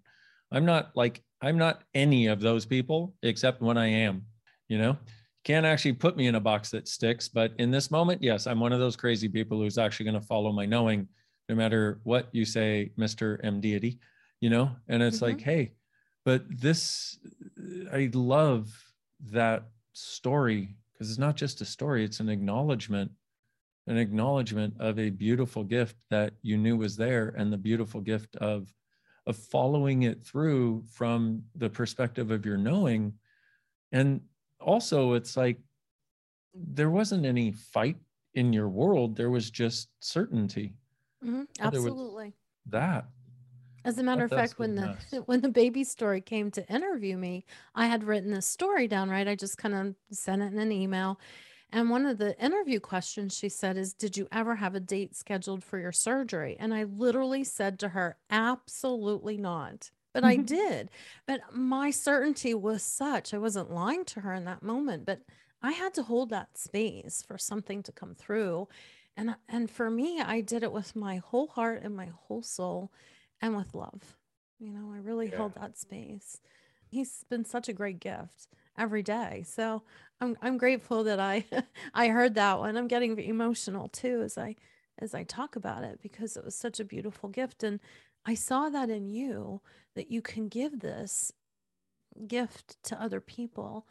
[0.51, 4.25] I'm not like, I'm not any of those people except when I am,
[4.67, 4.97] you know?
[5.43, 7.27] can't actually put me in a box that sticks.
[7.27, 10.27] But in this moment, yes, I'm one of those crazy people who's actually going to
[10.27, 11.07] follow my knowing,
[11.47, 13.39] no matter what you say, Mr.
[13.43, 13.99] M deity,
[14.41, 14.71] you know?
[14.87, 15.25] And it's mm-hmm.
[15.25, 15.71] like, hey,
[16.25, 17.17] but this,
[17.91, 18.71] I love
[19.31, 23.11] that story because it's not just a story, it's an acknowledgement,
[23.87, 28.35] an acknowledgement of a beautiful gift that you knew was there and the beautiful gift
[28.37, 28.73] of
[29.27, 33.13] of following it through from the perspective of your knowing.
[33.91, 34.21] And
[34.59, 35.59] also it's like
[36.53, 37.97] there wasn't any fight
[38.33, 40.73] in your world there was just certainty.
[41.23, 41.43] Mm-hmm.
[41.59, 42.33] absolutely.
[42.67, 43.05] that
[43.83, 47.45] as a matter of fact when the when the baby story came to interview me
[47.75, 49.27] i had written this story down right?
[49.27, 51.19] I just kind of sent it in an email.
[51.71, 55.15] And one of the interview questions she said is did you ever have a date
[55.15, 56.57] scheduled for your surgery?
[56.59, 59.91] And i literally said to her absolutely not.
[60.13, 60.89] But I did.
[61.27, 65.21] But my certainty was such, I wasn't lying to her in that moment, but
[65.61, 68.67] I had to hold that space for something to come through.
[69.15, 72.91] And and for me, I did it with my whole heart and my whole soul
[73.41, 74.17] and with love.
[74.59, 75.37] You know, I really yeah.
[75.37, 76.39] held that space.
[76.87, 79.43] He's been such a great gift every day.
[79.47, 79.83] So
[80.19, 81.45] I'm I'm grateful that I
[81.93, 82.77] I heard that one.
[82.77, 84.55] I'm getting emotional too as I
[84.97, 87.79] as I talk about it because it was such a beautiful gift and
[88.25, 89.61] I saw that in you
[89.95, 91.31] that you can give this
[92.27, 93.87] gift to other people.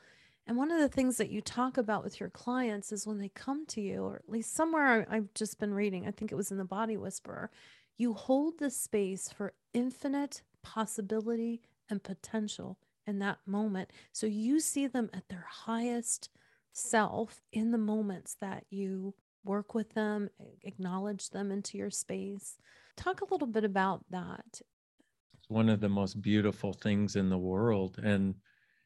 [0.47, 3.29] And one of the things that you talk about with your clients is when they
[3.29, 6.51] come to you, or at least somewhere I've just been reading, I think it was
[6.51, 7.51] in the Body Whisperer,
[7.99, 13.91] you hold the space for infinite possibility and potential in that moment.
[14.13, 16.31] So you see them at their highest
[16.73, 20.31] self in the moments that you work with them,
[20.63, 22.59] acknowledge them into your space.
[22.97, 24.45] Talk a little bit about that.
[24.53, 27.99] It's one of the most beautiful things in the world.
[28.03, 28.35] And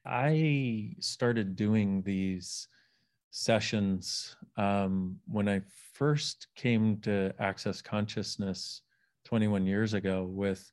[0.06, 2.68] I started doing these
[3.30, 8.82] sessions um, when I first came to Access Consciousness
[9.32, 10.24] 21 years ago.
[10.24, 10.70] With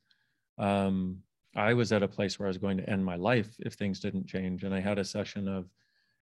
[0.58, 1.16] um,
[1.56, 4.00] I was at a place where I was going to end my life if things
[4.00, 5.70] didn't change, and I had a session of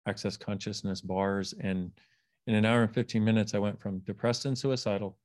[0.06, 1.90] Access Consciousness bars, and
[2.46, 5.16] in an hour and 15 minutes, I went from depressed and suicidal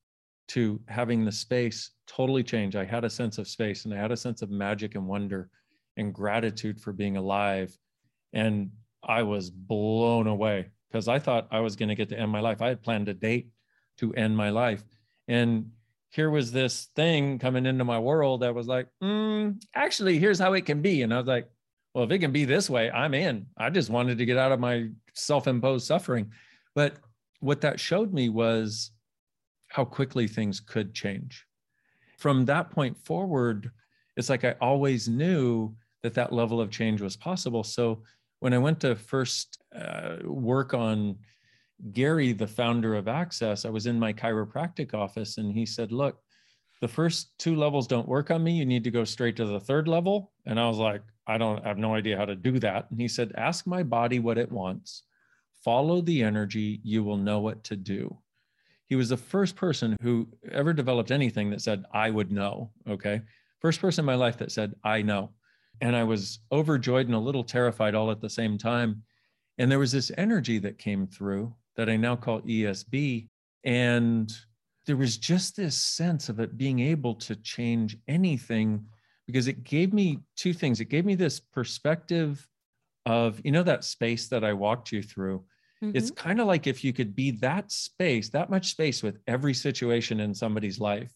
[0.48, 2.78] to having the space totally change.
[2.78, 5.50] I had a sense of space and I had a sense of magic and wonder
[5.98, 7.78] and gratitude for being alive.
[8.32, 8.72] And
[9.04, 12.40] I was blown away because I thought I was going to get to end my
[12.40, 12.62] life.
[12.62, 13.50] I had planned a date
[13.98, 14.84] to end my life.
[15.28, 15.72] And
[16.12, 20.54] here was this thing coming into my world that was like, mm, actually, here's how
[20.54, 21.02] it can be.
[21.02, 21.50] And I was like,
[21.94, 23.48] well, if it can be this way, I'm in.
[23.58, 26.32] I just wanted to get out of my self imposed suffering.
[26.76, 26.98] But
[27.40, 28.92] what that showed me was
[29.70, 31.46] how quickly things could change.
[32.18, 33.72] From that point forward,
[34.18, 37.64] it's like I always knew that that level of change was possible.
[37.64, 38.04] So
[38.42, 41.18] when I went to first uh, work on
[41.94, 46.20] Gary, the founder of Access, I was in my chiropractic office and he said, Look,
[46.82, 48.54] the first two levels don't work on me.
[48.54, 50.32] You need to go straight to the third level.
[50.46, 52.90] And I was like, I don't I have no idea how to do that.
[52.92, 55.04] And he said, Ask my body what it wants,
[55.64, 58.18] follow the energy, you will know what to do.
[58.88, 62.72] He was the first person who ever developed anything that said, I would know.
[62.90, 63.22] Okay.
[63.60, 65.32] First person in my life that said, I know.
[65.80, 69.04] And I was overjoyed and a little terrified all at the same time.
[69.58, 73.28] And there was this energy that came through that I now call ESB.
[73.64, 74.32] And
[74.86, 78.86] there was just this sense of it being able to change anything
[79.26, 80.80] because it gave me two things.
[80.80, 82.48] It gave me this perspective
[83.08, 85.44] of, you know, that space that I walked you through.
[85.84, 85.98] Mm-hmm.
[85.98, 89.56] It's kind of like if you could be that space, that much space with every
[89.56, 91.12] situation in somebody's life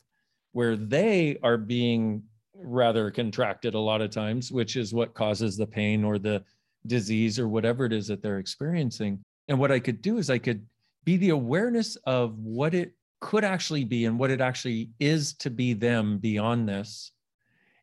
[0.53, 2.23] where they are being
[2.55, 6.43] rather contracted a lot of times, which is what causes the pain or the
[6.87, 9.23] disease or whatever it is that they're experiencing.
[9.47, 10.65] And what I could do is I could
[11.03, 15.49] be the awareness of what it could actually be and what it actually is to
[15.49, 17.11] be them beyond this,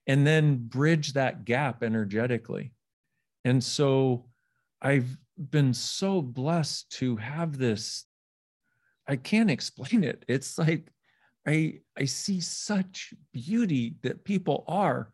[0.06, 2.72] and then bridge that gap energetically.
[3.44, 4.26] And so
[4.80, 5.16] I've
[5.50, 8.04] been so blessed to have this.
[9.06, 10.24] I can't explain it.
[10.28, 10.92] It's like
[11.46, 15.10] I I see such beauty that people are.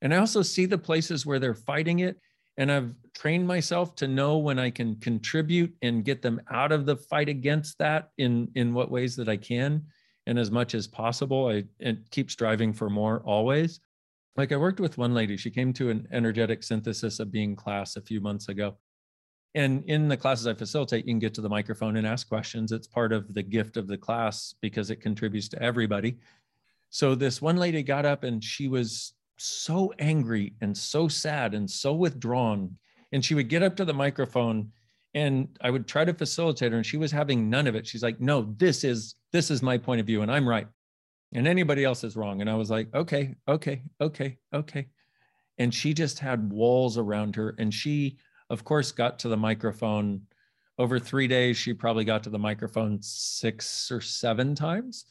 [0.00, 2.20] And I also see the places where they're fighting it.
[2.58, 6.86] And I've trained myself to know when I can contribute and get them out of
[6.86, 9.84] the fight against that in, in what ways that I can.
[10.26, 13.80] And as much as possible, I and keep striving for more always.
[14.36, 17.96] Like I worked with one lady, she came to an energetic synthesis of being class
[17.96, 18.76] a few months ago.
[19.54, 22.72] And in the classes I facilitate, you can get to the microphone and ask questions.
[22.72, 26.18] It's part of the gift of the class because it contributes to everybody.
[26.90, 31.70] So this one lady got up and she was so angry and so sad and
[31.70, 32.76] so withdrawn.
[33.12, 34.72] And she would get up to the microphone
[35.14, 37.86] and I would try to facilitate her and she was having none of it.
[37.86, 40.66] She's like, "No, this is this is my point of view and I'm right."
[41.32, 42.40] And anybody else is wrong.
[42.40, 44.86] And I was like, "Okay, okay, okay, okay."
[45.58, 48.18] And she just had walls around her and she
[48.50, 50.22] of course, got to the microphone
[50.78, 51.56] over three days.
[51.56, 55.06] She probably got to the microphone six or seven times,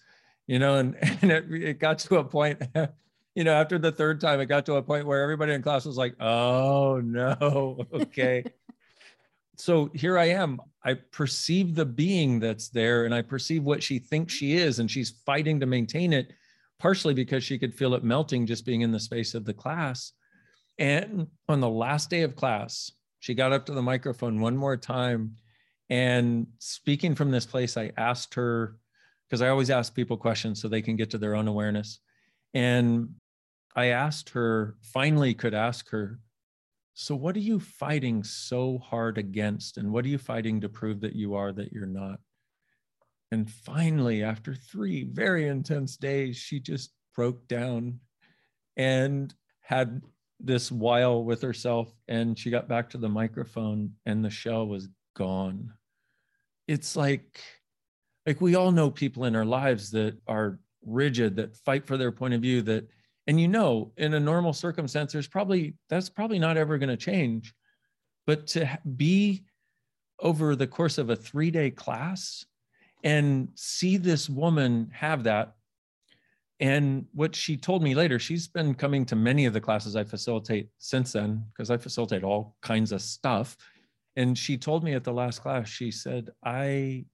[0.48, 2.62] you know, and, and it, it got to a point,
[3.36, 5.86] you know, after the third time, it got to a point where everybody in class
[5.86, 8.46] was like, oh no, okay.
[9.58, 10.62] so here I am.
[10.84, 14.68] I perceive the being that's there and I perceive what she thinks she mm-hmm.
[14.68, 16.32] is, and she's fighting to maintain it,
[16.80, 20.14] partially because she could feel it melting just being in the space of the class.
[20.78, 24.78] And on the last day of class, she got up to the microphone one more
[24.78, 25.36] time.
[25.90, 28.78] And speaking from this place, I asked her,
[29.28, 32.00] because I always ask people questions so they can get to their own awareness.
[32.54, 33.16] And
[33.76, 36.20] I asked her, finally could ask her,
[36.94, 39.78] so what are you fighting so hard against?
[39.78, 42.20] And what are you fighting to prove that you are that you're not?
[43.32, 48.00] And finally, after three very intense days, she just broke down
[48.78, 50.02] and had
[50.40, 54.90] this while with herself and she got back to the microphone and the shell was
[55.16, 55.72] gone
[56.68, 57.40] it's like
[58.26, 62.12] like we all know people in our lives that are rigid that fight for their
[62.12, 62.88] point of view that
[63.28, 66.98] and you know in a normal circumstance there's probably that's probably not ever going to
[66.98, 67.54] change
[68.26, 69.44] but to be
[70.20, 72.46] over the course of a 3 day class
[73.04, 75.56] and see this woman have that
[76.60, 80.04] and what she told me later, she's been coming to many of the classes I
[80.06, 83.58] facilitate since then, because I facilitate all kinds of stuff.
[84.16, 87.06] And she told me at the last class, she said, I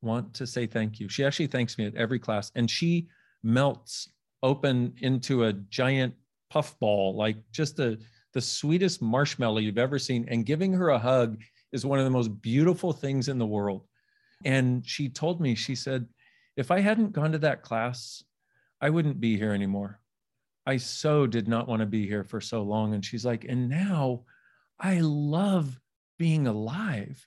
[0.00, 1.08] want to say thank you.
[1.08, 3.08] She actually thanks me at every class, and she
[3.42, 4.08] melts
[4.42, 6.14] open into a giant
[6.50, 7.98] puffball, like just a,
[8.34, 10.26] the sweetest marshmallow you've ever seen.
[10.28, 11.40] And giving her a hug
[11.72, 13.86] is one of the most beautiful things in the world.
[14.44, 16.06] And she told me, she said,
[16.56, 18.22] if I hadn't gone to that class,
[18.80, 20.00] I wouldn't be here anymore.
[20.66, 22.94] I so did not want to be here for so long.
[22.94, 24.24] And she's like, and now
[24.78, 25.78] I love
[26.18, 27.26] being alive.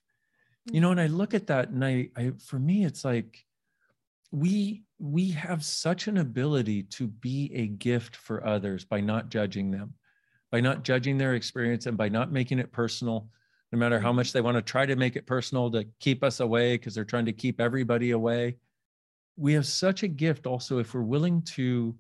[0.66, 0.82] You mm.
[0.82, 3.44] know, and I look at that and I, I for me, it's like
[4.32, 9.72] we we have such an ability to be a gift for others by not judging
[9.72, 9.94] them,
[10.52, 13.28] by not judging their experience and by not making it personal,
[13.72, 16.40] no matter how much they want to try to make it personal to keep us
[16.40, 18.58] away because they're trying to keep everybody away.
[19.38, 21.96] We have such a gift also if we're willing to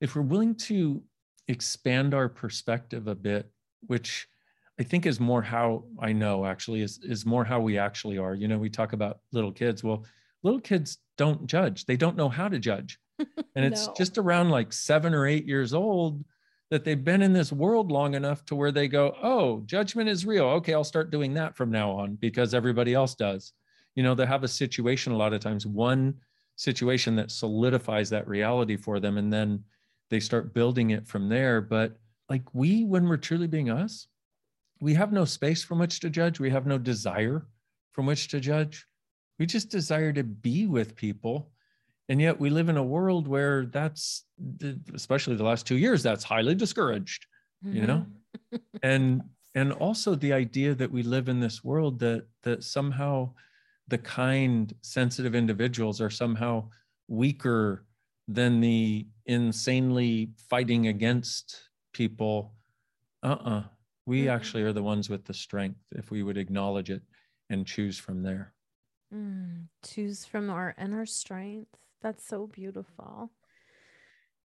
[0.00, 1.02] if we're willing to
[1.48, 3.50] expand our perspective a bit
[3.88, 4.28] which
[4.78, 8.34] i think is more how i know actually is is more how we actually are.
[8.34, 9.82] You know we talk about little kids.
[9.82, 10.04] Well
[10.42, 13.94] little kids don't judge they don't know how to judge and it's no.
[13.96, 16.24] just around like 7 or 8 years old
[16.70, 20.26] that they've been in this world long enough to where they go oh judgment is
[20.26, 23.52] real okay i'll start doing that from now on because everybody else does
[23.94, 26.14] you know they have a situation a lot of times one
[26.56, 29.62] situation that solidifies that reality for them and then
[30.10, 31.96] they start building it from there but
[32.32, 34.08] like we, when we're truly being us,
[34.80, 36.40] we have no space from which to judge.
[36.40, 37.46] We have no desire
[37.92, 38.86] from which to judge.
[39.42, 41.50] We just desire to be with people.
[42.08, 44.22] And yet we live in a world where that's,
[44.94, 47.26] especially the last two years, that's highly discouraged,
[47.66, 47.76] mm-hmm.
[47.76, 48.06] you know?
[48.54, 48.56] Mm-hmm.
[48.84, 49.22] and
[49.56, 53.32] and also the idea that we live in this world that that somehow
[53.88, 56.68] the kind sensitive individuals are somehow
[57.08, 57.84] weaker
[58.28, 62.54] than the insanely fighting against people
[63.24, 63.64] uh-uh
[64.06, 64.30] we mm-hmm.
[64.30, 67.02] actually are the ones with the strength if we would acknowledge it
[67.50, 68.54] and choose from there
[69.12, 73.30] mm, choose from our inner strength that's so beautiful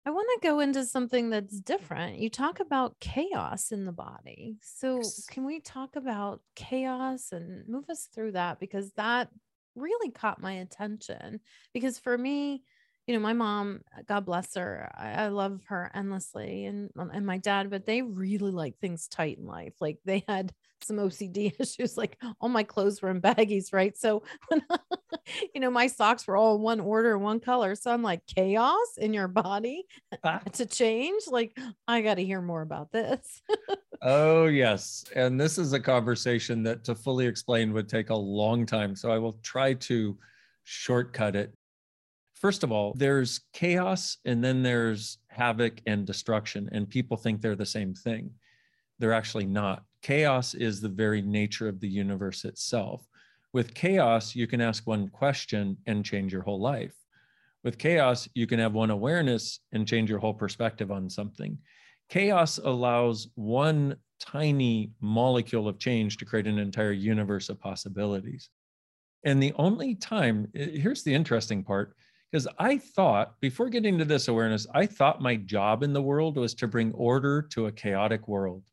[0.07, 2.19] I want to go into something that's different.
[2.19, 4.59] You talk about chaos in the body.
[4.61, 5.01] So,
[5.31, 8.61] can we talk about chaos and move us through that?
[8.61, 9.31] Because that
[9.75, 11.41] really caught my attention.
[11.73, 12.65] Because for me,
[13.07, 17.39] you know, my mom, God bless her, I, I, love her endlessly, and and my
[17.39, 19.75] dad, but they really like things tight in life.
[19.81, 20.53] Like they had
[20.85, 23.97] some OCD issues, like all my clothes were in baggies, right?
[23.97, 24.63] So when
[25.55, 28.97] you know my socks were all in one order, one color, so I'm like chaos
[28.99, 29.85] in your body
[30.23, 30.39] ah.
[30.53, 31.25] to change.
[31.27, 31.57] Like
[31.89, 33.43] I got to hear more about this.
[34.03, 38.67] oh yes, and this is a conversation that to fully explain would take a long
[38.67, 40.19] time, so I will try to
[40.65, 41.55] shortcut it
[42.45, 47.57] First of all, there's chaos and then there's havoc and destruction, and people think they're
[47.57, 48.33] the same thing.
[48.99, 49.83] They're actually not.
[50.05, 53.09] Chaos is the very nature of the universe itself.
[53.55, 56.93] With chaos, you can ask one question and change your whole life.
[57.63, 61.57] With chaos, you can have one awareness and change your whole perspective on something.
[62.11, 68.51] Chaos allows one tiny molecule of change to create an entire universe of possibilities.
[69.25, 71.97] And the only time, here's the interesting part
[72.31, 76.37] because I thought before getting to this awareness, I thought my job in the world
[76.37, 78.65] was to bring order to a chaotic world.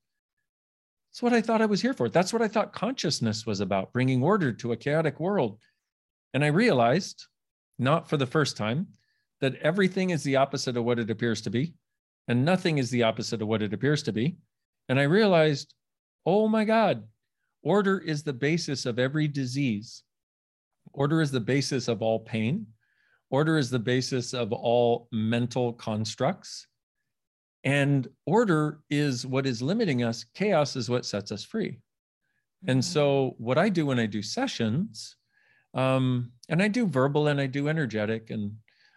[1.12, 2.07] That's what I thought I was here for.
[2.07, 5.59] That's what I thought consciousness was about, bringing order to a chaotic world.
[6.34, 7.26] And I realized,
[7.78, 8.88] not for the first time,
[9.41, 11.74] that everything is the opposite of what it appears to be,
[12.30, 14.38] and nothing is the opposite of what it appears to be.
[14.88, 15.74] And I realized,
[16.26, 17.03] oh my God,
[17.62, 20.03] order is the basis of every disease.
[20.93, 22.68] Order is the basis of all pain.
[23.30, 26.68] Order is the basis of all mental constructs.
[27.64, 30.26] And order is what is limiting us.
[30.34, 31.80] Chaos is what sets us free.
[32.68, 32.93] And mm-hmm.
[32.93, 35.16] so, what I do when I do sessions,
[35.74, 38.53] um, and I do verbal and I do energetic, and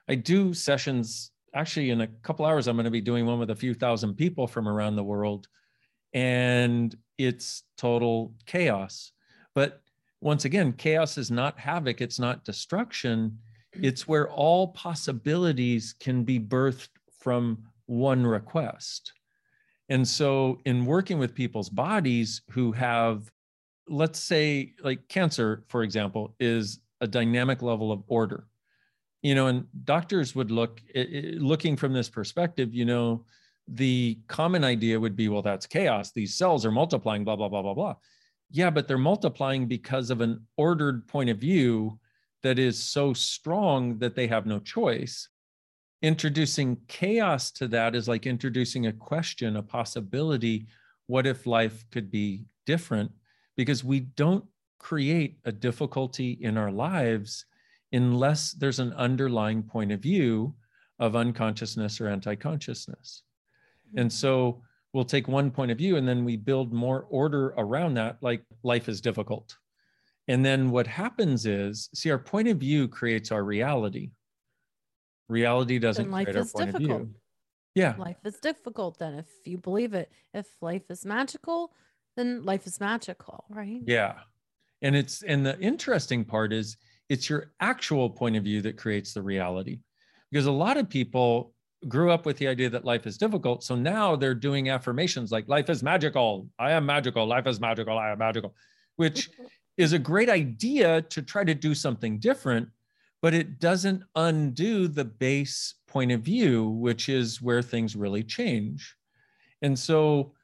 [0.09, 1.31] I do sessions.
[1.55, 4.15] Actually, in a couple hours, I'm going to be doing one with a few thousand
[4.15, 5.47] people from around the world.
[6.13, 9.13] And it's total chaos.
[9.55, 9.81] But
[10.21, 13.39] once again, chaos is not havoc, it's not destruction
[13.83, 16.89] it's where all possibilities can be birthed
[17.19, 19.13] from one request.
[19.89, 23.31] And so, in working with people's bodies who have,
[23.89, 28.47] let's say, like cancer, for example, is a dynamic level of order.
[29.23, 33.25] You know, and doctors would look, looking from this perspective, you know,
[33.69, 36.13] the common idea would be, well, that's chaos.
[36.13, 37.95] These cells are multiplying, blah, blah, blah, blah, blah.
[38.51, 41.99] Yeah, but they're multiplying because of an ordered point of view
[42.43, 45.29] that is so strong that they have no choice.
[46.05, 50.67] Introducing chaos to that is like introducing a question, a possibility.
[51.07, 53.11] What if life could be different?
[53.57, 54.45] Because we don't
[54.79, 57.47] create a difficulty in our lives
[57.91, 60.55] unless there's an underlying point of view
[60.99, 63.23] of unconsciousness or anti consciousness.
[63.93, 64.01] Hmm.
[64.01, 64.61] And so
[64.93, 68.45] we'll take one point of view and then we build more order around that, like
[68.63, 69.57] life is difficult.
[70.29, 74.11] And then what happens is, see, our point of view creates our reality.
[75.29, 77.01] Reality doesn't life create our point difficult.
[77.01, 77.15] of view.
[77.75, 77.95] Yeah.
[77.99, 80.11] Life is difficult then if you believe it.
[80.33, 81.73] If life is magical,
[82.17, 83.81] then life is magical, right?
[83.87, 84.15] Yeah.
[84.83, 86.77] And it's and the interesting part is
[87.09, 89.81] it's your actual point of view that creates the reality.
[90.31, 91.55] Because a lot of people
[91.89, 93.63] grew up with the idea that life is difficult.
[93.63, 96.49] So now they're doing affirmations like life is magical.
[96.59, 97.27] I am magical.
[97.27, 97.99] Life is magical.
[97.99, 98.55] I am magical,
[98.97, 99.31] which
[99.77, 102.69] is a great idea to try to do something different,
[103.25, 108.95] but it doesn't undo the base point of view, which is where things really change.
[109.63, 110.35] And so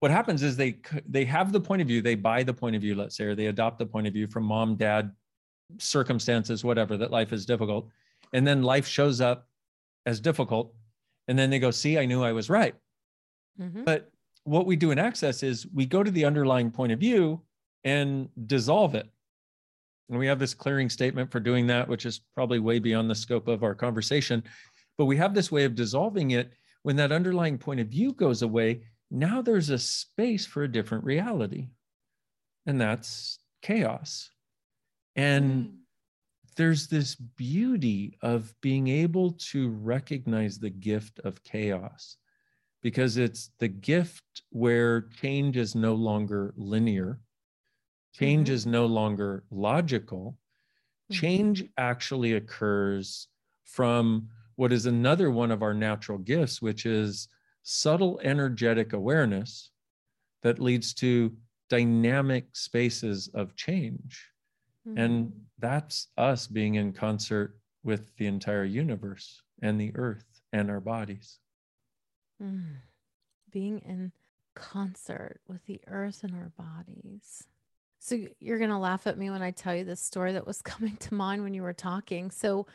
[0.00, 2.80] what happens is they they have the point of view, they buy the point of
[2.80, 5.12] view, let's say, or they adopt the point of view from mom, dad,
[5.76, 7.90] circumstances, whatever, that life is difficult.
[8.32, 9.46] And then life shows up
[10.06, 10.72] as difficult.
[11.28, 12.74] And then they go, see, I knew I was right.
[13.60, 13.84] Mm-hmm.
[13.84, 14.10] But
[14.44, 17.42] what we do in access is we go to the underlying point of view
[17.84, 19.06] and dissolve it.
[20.08, 23.14] And we have this clearing statement for doing that, which is probably way beyond the
[23.14, 24.42] scope of our conversation.
[24.98, 26.52] But we have this way of dissolving it
[26.86, 31.02] when that underlying point of view goes away, now there's a space for a different
[31.02, 31.66] reality.
[32.64, 34.30] And that's chaos.
[35.16, 35.72] And mm.
[36.56, 42.18] there's this beauty of being able to recognize the gift of chaos
[42.82, 47.18] because it's the gift where change is no longer linear,
[48.18, 48.54] change mm-hmm.
[48.54, 50.38] is no longer logical.
[51.12, 51.20] Mm-hmm.
[51.20, 53.28] Change actually occurs
[53.64, 57.28] from what is another one of our natural gifts, which is
[57.62, 59.70] subtle energetic awareness
[60.42, 61.36] that leads to
[61.68, 64.30] dynamic spaces of change.
[64.88, 64.98] Mm-hmm.
[64.98, 70.80] And that's us being in concert with the entire universe and the earth and our
[70.80, 71.38] bodies.
[72.42, 72.76] Mm.
[73.50, 74.12] Being in
[74.54, 77.44] concert with the earth and our bodies.
[77.98, 80.62] So you're going to laugh at me when I tell you this story that was
[80.62, 82.30] coming to mind when you were talking.
[82.30, 82.66] So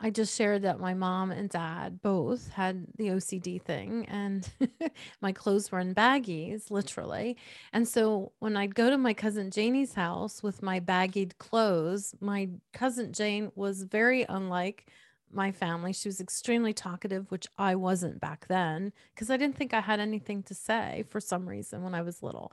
[0.00, 4.48] I just shared that my mom and dad both had the OCD thing, and
[5.20, 7.36] my clothes were in baggies, literally.
[7.72, 12.48] And so when I'd go to my cousin Janie's house with my baggied clothes, my
[12.72, 14.90] cousin Jane was very unlike
[15.30, 15.92] my family.
[15.92, 20.00] She was extremely talkative, which I wasn't back then because I didn't think I had
[20.00, 22.52] anything to say for some reason when I was little.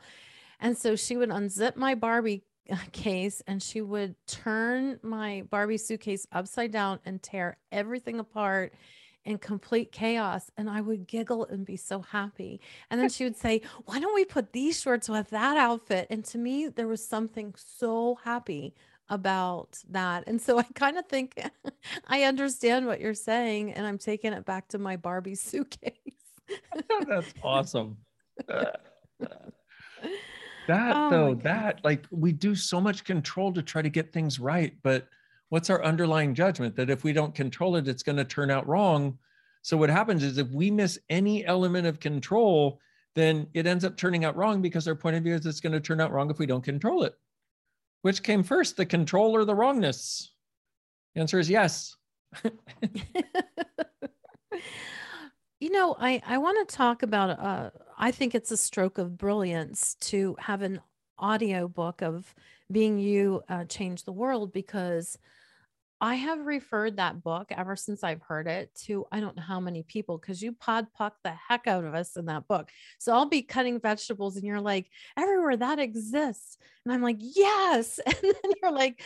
[0.61, 5.77] And so she would unzip my Barbie uh, case and she would turn my Barbie
[5.77, 8.73] suitcase upside down and tear everything apart
[9.25, 10.49] in complete chaos.
[10.57, 12.61] And I would giggle and be so happy.
[12.89, 16.07] And then she would say, Why don't we put these shorts with that outfit?
[16.09, 18.75] And to me, there was something so happy
[19.09, 20.23] about that.
[20.27, 21.39] And so I kind of think
[22.07, 23.73] I understand what you're saying.
[23.73, 25.93] And I'm taking it back to my Barbie suitcase.
[27.07, 27.97] That's awesome.
[30.67, 34.39] That oh though that like we do so much control to try to get things
[34.39, 35.07] right but
[35.51, 36.77] what's our underlying judgment?
[36.77, 39.19] That if we don't control it it's going to turn out wrong.
[39.61, 42.79] So what happens is if we miss any element of control
[43.13, 45.73] then it ends up turning out wrong because our point of view is it's going
[45.73, 47.13] to turn out wrong if we don't control it.
[48.01, 50.31] Which came first the control or the wrongness?
[51.13, 51.97] The answer is yes.
[55.59, 57.69] You know i i want to talk about uh
[58.03, 60.81] I think it's a stroke of brilliance to have an
[61.19, 62.33] audio book of
[62.71, 65.19] being you uh, change the world because
[66.03, 69.59] I have referred that book ever since I've heard it to I don't know how
[69.59, 72.71] many people because you pod puck the heck out of us in that book.
[72.97, 76.57] So I'll be cutting vegetables and you're like, everywhere that exists.
[76.83, 77.99] And I'm like, yes.
[78.07, 78.99] And then you're like,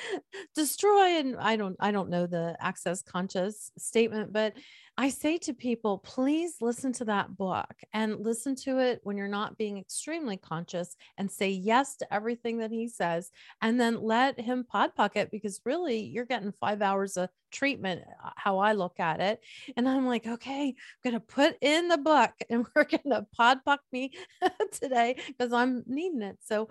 [0.55, 1.19] destroy.
[1.19, 4.53] And I don't, I don't know the access conscious statement, but
[4.97, 9.27] I say to people, please listen to that book and listen to it when you're
[9.27, 13.29] not being extremely conscious and say yes to everything that he says.
[13.61, 18.29] And then let him pod pocket because really you're getting five hours of treatment, uh,
[18.37, 19.41] how I look at it.
[19.75, 23.27] And I'm like, okay, I'm going to put in the book and we're going to
[23.35, 24.11] pod puck me
[24.71, 26.37] today because I'm needing it.
[26.45, 26.69] So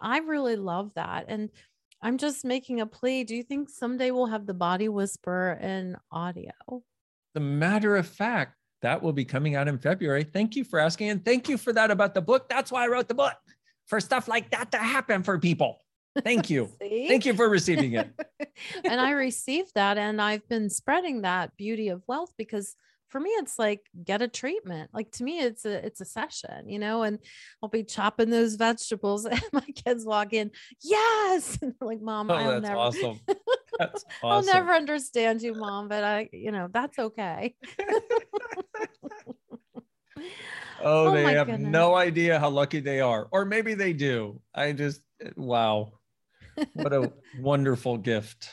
[0.00, 1.26] I really love that.
[1.28, 1.50] And
[2.00, 3.24] I'm just making a plea.
[3.24, 6.52] Do you think someday we'll have the body whisper in audio?
[7.36, 10.24] The matter of fact, that will be coming out in February.
[10.24, 11.10] Thank you for asking.
[11.10, 12.48] And thank you for that about the book.
[12.48, 13.34] That's why I wrote the book
[13.84, 15.78] for stuff like that to happen for people.
[16.24, 16.70] Thank you.
[16.80, 18.08] Thank you for receiving it.
[18.84, 22.74] and I received that and I've been spreading that beauty of wealth because
[23.10, 24.88] for me it's like get a treatment.
[24.94, 27.18] Like to me it's a it's a session, you know, and
[27.62, 32.34] I'll be chopping those vegetables and my kids walk in, "Yes." And like, "Mom, oh,
[32.34, 33.20] I'll never awesome.
[33.78, 34.30] That's awesome.
[34.30, 37.54] I'll never understand you, mom, but I, you know, that's okay.
[40.80, 41.72] oh, oh, they have goodness.
[41.72, 43.28] no idea how lucky they are.
[43.30, 44.40] Or maybe they do.
[44.54, 45.92] I just eh, wow.
[46.74, 48.48] What a wonderful gift.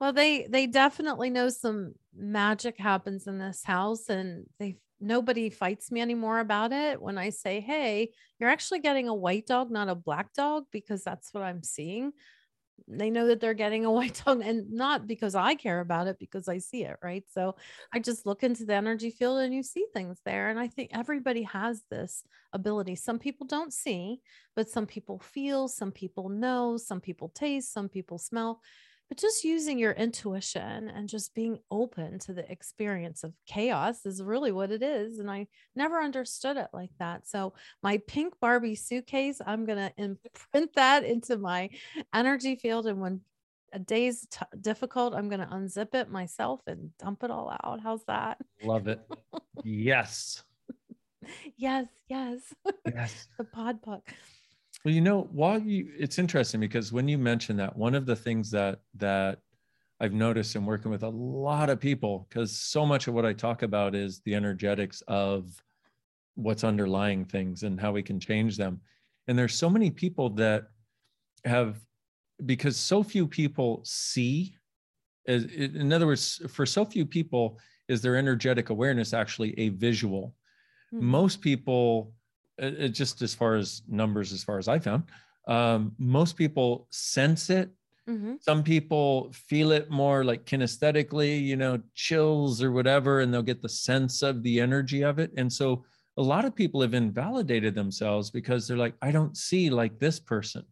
[0.00, 5.90] Well, they they definitely know some magic happens in this house and they nobody fights
[5.90, 9.88] me anymore about it when I say, "Hey, you're actually getting a white dog, not
[9.88, 12.12] a black dog," because that's what I'm seeing
[12.88, 16.18] they know that they're getting a white tongue and not because I care about it
[16.18, 17.24] because I see it, right?
[17.30, 17.56] So
[17.92, 20.48] I just look into the energy field and you see things there.
[20.50, 22.22] And I think everybody has this
[22.52, 22.96] ability.
[22.96, 24.20] Some people don't see,
[24.56, 28.60] but some people feel, some people know, some people taste, some people smell
[29.10, 34.22] but just using your intuition and just being open to the experience of chaos is
[34.22, 37.26] really what it is and i never understood it like that.
[37.26, 37.52] So
[37.82, 41.68] my pink barbie suitcase i'm going to imprint that into my
[42.14, 43.20] energy field and when
[43.72, 47.80] a day's t- difficult i'm going to unzip it myself and dump it all out.
[47.82, 48.38] How's that?
[48.62, 49.00] Love it.
[49.62, 50.42] Yes.
[51.56, 52.38] Yes yes.
[52.86, 53.28] Yes.
[53.38, 54.08] The pod puck
[54.84, 58.16] well, you know, while you, it's interesting because when you mentioned that, one of the
[58.16, 59.38] things that that
[60.00, 63.34] I've noticed in working with a lot of people because so much of what I
[63.34, 65.62] talk about is the energetics of
[66.34, 68.80] what's underlying things and how we can change them.
[69.28, 70.68] And there's so many people that
[71.44, 71.76] have,
[72.46, 74.54] because so few people see,
[75.26, 77.58] in other words, for so few people,
[77.88, 80.34] is their energetic awareness actually a visual?
[80.94, 81.04] Mm-hmm.
[81.04, 82.14] Most people,
[82.60, 85.04] it, just as far as numbers, as far as I found,
[85.48, 87.70] um, most people sense it
[88.10, 88.34] Mm-hmm.
[88.40, 93.62] Some people feel it more like kinesthetically, you know, chills or whatever, and they'll get
[93.62, 95.30] the sense of the energy of it.
[95.36, 95.84] And so
[96.16, 100.18] a lot of people have invalidated themselves because they're like, I don't see like this
[100.18, 100.64] person.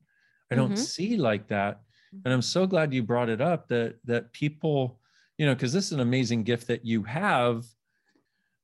[0.51, 0.82] I don't mm-hmm.
[0.82, 1.80] see like that.
[2.24, 4.99] And I'm so glad you brought it up that that people,
[5.36, 7.66] you know, because this is an amazing gift that you have.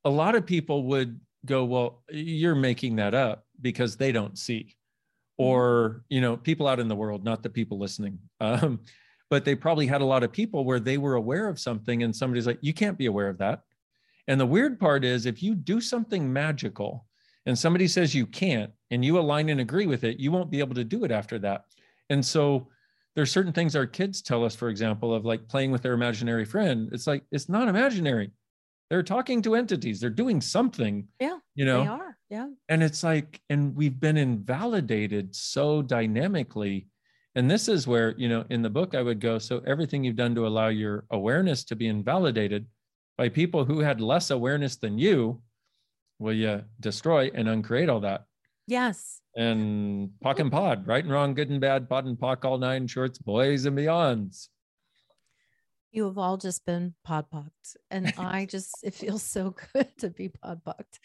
[0.04, 4.76] A lot of people would go, Well, you're making that up because they don't see.
[5.40, 5.50] Mm-hmm.
[5.50, 8.78] or you know people out in the world not the people listening um,
[9.30, 12.14] but they probably had a lot of people where they were aware of something and
[12.14, 13.62] somebody's like you can't be aware of that
[14.28, 17.04] and the weird part is if you do something magical
[17.46, 20.60] and somebody says you can't and you align and agree with it you won't be
[20.60, 21.64] able to do it after that
[22.10, 22.68] and so
[23.16, 26.44] there's certain things our kids tell us for example of like playing with their imaginary
[26.44, 28.30] friend it's like it's not imaginary
[28.90, 31.82] they're talking to entities they're doing something yeah you know?
[31.82, 32.48] they are yeah.
[32.68, 36.88] And it's like and we've been invalidated so dynamically.
[37.36, 40.16] And this is where you know in the book i would go so everything you've
[40.16, 42.66] done to allow your awareness to be invalidated
[43.16, 45.40] by people who had less awareness than you
[46.18, 48.24] will you destroy and uncreate all that?
[48.66, 49.20] Yes.
[49.36, 52.88] And POC and POD right and wrong good and bad POD and POC all nine
[52.88, 54.48] shorts boys and beyonds
[55.94, 60.10] you have all just been pod pocked and i just it feels so good to
[60.10, 60.98] be pod pocked.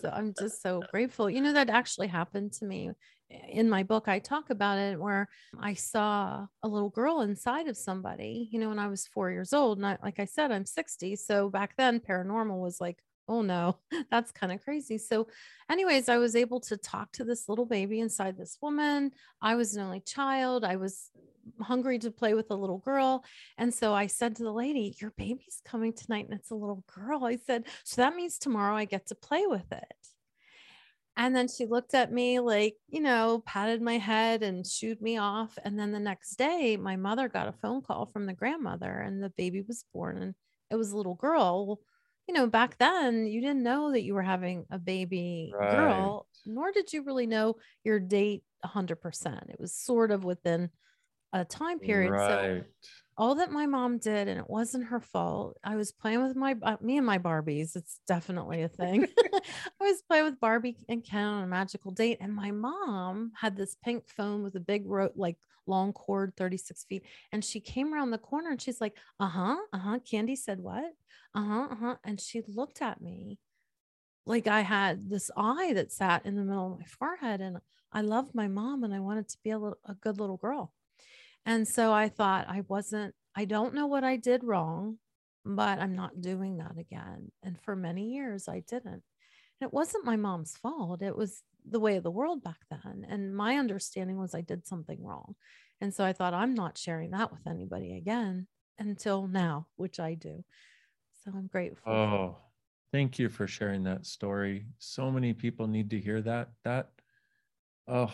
[0.00, 1.30] So i'm just so grateful.
[1.30, 2.90] You know that actually happened to me
[3.30, 5.28] eh, in my book i talk about it where
[5.60, 9.52] i saw a little girl inside of somebody you know when i was four years
[9.52, 13.42] old and I, like i said i'm 60 so back then paranormal was like oh
[13.42, 13.78] no,
[14.10, 14.98] that's kind of crazy.
[14.98, 15.28] So,
[15.70, 19.12] anyways, I was able to talk to this little baby inside this woman.
[19.40, 20.64] I was an only child.
[20.64, 21.10] I was
[21.60, 23.24] hungry to play with a little girl.
[23.58, 26.84] And so I said to the lady, Your baby's coming tonight and it's a little
[26.94, 27.24] girl.
[27.24, 29.94] I said, So that means tomorrow I get to play with it.
[31.16, 35.16] And then she looked at me like, you know, patted my head and shooed me
[35.16, 35.56] off.
[35.64, 39.22] And then the next day, my mother got a phone call from the grandmother, and
[39.22, 40.34] the baby was born, and
[40.70, 41.78] it was a little girl
[42.28, 45.70] you know, back then you didn't know that you were having a baby right.
[45.70, 49.50] girl, nor did you really know your date 100%.
[49.50, 50.70] It was sort of within
[51.32, 52.12] a time period.
[52.12, 52.62] Right.
[52.62, 55.56] So all that my mom did, and it wasn't her fault.
[55.62, 57.76] I was playing with my uh, me and my Barbies.
[57.76, 59.06] It's definitely a thing.
[59.24, 59.40] I
[59.80, 63.76] was playing with Barbie and Ken on a magical date, and my mom had this
[63.84, 65.36] pink phone with a big rope, like
[65.66, 67.04] long cord, 36 feet.
[67.32, 70.60] And she came around the corner and she's like, "Uh huh, uh huh." Candy said,
[70.60, 70.92] "What?"
[71.34, 71.96] Uh huh, uh huh.
[72.04, 73.38] And she looked at me
[74.26, 77.58] like I had this eye that sat in the middle of my forehead, and
[77.92, 80.72] I loved my mom, and I wanted to be a little, a good little girl.
[81.46, 84.98] And so I thought I wasn't, I don't know what I did wrong,
[85.44, 87.30] but I'm not doing that again.
[87.42, 89.02] And for many years, I didn't.
[89.60, 91.02] it wasn't my mom's fault.
[91.02, 93.06] It was the way of the world back then.
[93.08, 95.34] And my understanding was I did something wrong.
[95.80, 98.46] And so I thought, I'm not sharing that with anybody again
[98.78, 100.44] until now, which I do.
[101.24, 101.92] So I'm grateful.
[101.92, 102.36] Oh,
[102.92, 104.66] thank you for sharing that story.
[104.78, 106.50] So many people need to hear that.
[106.64, 106.90] That,
[107.88, 108.12] oh,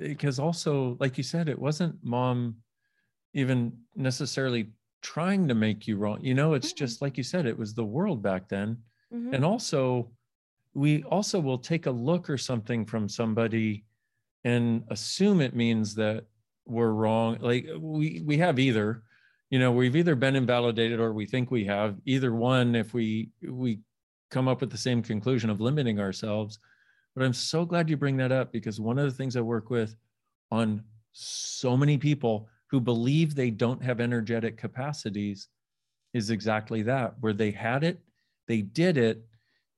[0.00, 2.56] because also like you said it wasn't mom
[3.34, 4.68] even necessarily
[5.02, 6.84] trying to make you wrong you know it's mm-hmm.
[6.84, 8.76] just like you said it was the world back then
[9.12, 9.34] mm-hmm.
[9.34, 10.10] and also
[10.74, 13.84] we also will take a look or something from somebody
[14.44, 16.24] and assume it means that
[16.66, 19.02] we're wrong like we we have either
[19.50, 23.30] you know we've either been invalidated or we think we have either one if we
[23.48, 23.80] we
[24.30, 26.58] come up with the same conclusion of limiting ourselves
[27.14, 29.70] but I'm so glad you bring that up because one of the things I work
[29.70, 29.96] with
[30.50, 30.82] on
[31.12, 35.48] so many people who believe they don't have energetic capacities
[36.14, 38.00] is exactly that, where they had it,
[38.46, 39.24] they did it,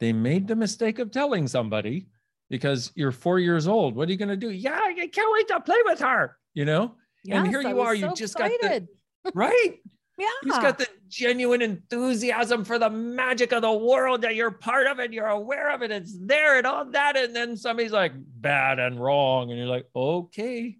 [0.00, 2.06] they made the mistake of telling somebody
[2.50, 3.94] because you're four years old.
[3.94, 4.50] What are you going to do?
[4.50, 6.96] Yeah, I can't wait to play with her, you know?
[7.24, 8.60] Yes, and here you are, so you just excited.
[8.60, 8.82] got
[9.24, 9.80] the, right?
[10.18, 10.26] Yeah.
[10.42, 14.98] He's got the genuine enthusiasm for the magic of the world that you're part of
[14.98, 15.12] it.
[15.12, 15.90] You're aware of it.
[15.90, 17.16] It's there and all that.
[17.16, 19.50] And then somebody's like bad and wrong.
[19.50, 20.78] And you're like, okay.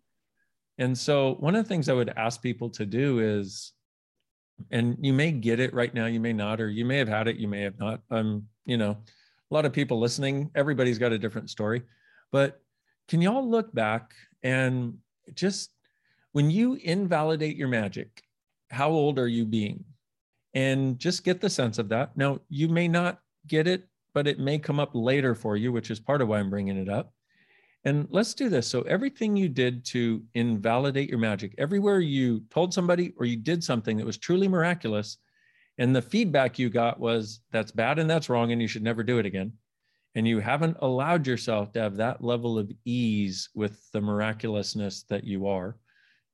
[0.79, 3.73] And so one of the things I would ask people to do is,
[4.71, 7.29] and you may get it right now, you may not, or you may have had
[7.29, 8.01] it, you may have not.
[8.11, 11.83] Um, you know, a lot of people listening, everybody's got a different story.
[12.31, 12.59] But
[13.09, 14.95] can y'all look back and
[15.35, 15.71] just
[16.33, 18.23] when you invalidate your magic,
[18.71, 19.85] how old are you being?
[20.55, 22.17] And just get the sense of that.
[22.17, 25.91] Now, you may not get it, but it may come up later for you, which
[25.91, 27.15] is part of why I'm bringing it up.
[27.85, 28.69] And let's do this.
[28.69, 33.65] So, everything you did to invalidate your magic, everywhere you told somebody or you did
[33.65, 35.19] something that was truly miraculous,
[35.79, 39.03] and the feedback you got was that's bad and that's wrong, and you should never
[39.03, 39.53] do it again.
[40.15, 45.25] And you haven't allowed yourself to have that level of ease with the miraculousness that
[45.25, 45.79] you are.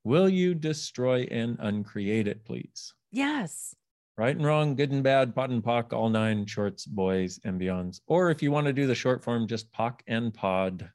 [0.03, 2.93] Will you destroy and uncreate it, please?
[3.11, 3.75] Yes.
[4.19, 8.01] Right and wrong, good and bad, POD and POC, all nine shorts, boys and beyonds.
[8.05, 10.89] Or if you want to do the short form, just POC and POD,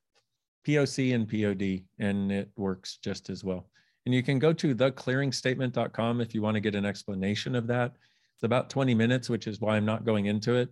[0.67, 3.71] POC and POD, and it works just as well.
[4.05, 7.93] And you can go to theclearingstatement.com if you want to get an explanation of that.
[8.35, 10.69] It's about 20 minutes, which is why I'm not going into it.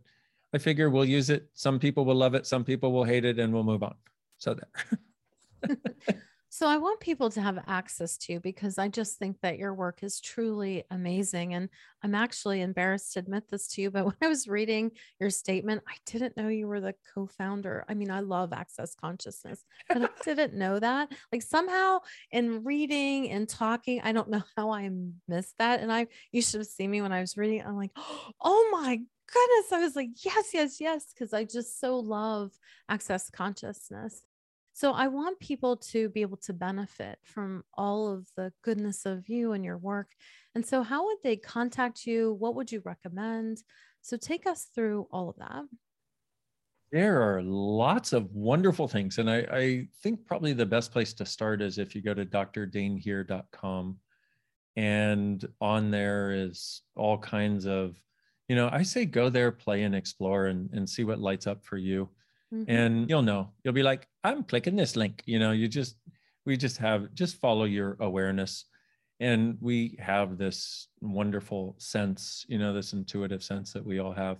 [0.53, 1.49] I figure we'll use it.
[1.55, 3.95] Some people will love it, some people will hate it, and we'll move on.
[4.37, 4.59] So
[5.63, 5.79] there.
[6.55, 10.03] So I want people to have access to because I just think that your work
[10.03, 11.55] is truly amazing.
[11.55, 11.71] And
[12.03, 15.83] I'm actually embarrassed to admit this to you, but when I was reading your statement,
[15.89, 17.87] I didn't know you were the co founder.
[17.89, 21.11] I mean, I love Access Consciousness, but I didn't know that.
[21.33, 22.01] Like somehow
[22.31, 24.91] in reading and talking, I don't know how I
[25.27, 25.81] missed that.
[25.81, 27.63] And I, you should have seen me when I was reading.
[27.63, 27.93] I'm like,
[28.43, 29.73] oh my goodness.
[29.73, 31.15] I was like, yes, yes, yes.
[31.19, 32.51] Cause I just so love
[32.91, 34.21] Access Consciousness.
[34.75, 39.29] So I want people to be able to benefit from all of the goodness of
[39.29, 40.09] you and your work.
[40.55, 42.35] And so, how would they contact you?
[42.35, 43.63] What would you recommend?
[44.01, 45.65] So, take us through all of that.
[46.91, 49.19] There are lots of wonderful things.
[49.19, 52.27] And I, I think probably the best place to start is if you go to
[52.27, 53.99] drdainheer.com.
[54.77, 57.97] And on there is all kinds of,
[58.49, 61.65] you know, I say go there, play and explore and, and see what lights up
[61.65, 62.09] for you
[62.53, 62.71] mm-hmm.
[62.71, 63.51] and you'll know.
[63.65, 65.23] You'll be like i'm clicking this link.
[65.27, 65.97] You know you just
[66.45, 68.67] we just have just follow your awareness.
[69.21, 74.39] And we have this wonderful sense you know this intuitive sense that we all have.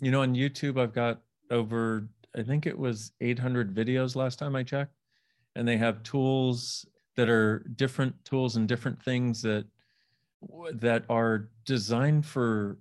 [0.00, 1.20] You know on youtube i've got
[1.50, 4.94] over i think it was 800 videos last time i checked.
[5.56, 6.86] And they have tools
[7.16, 9.66] that are different tools and different things that
[10.74, 12.78] that are designed for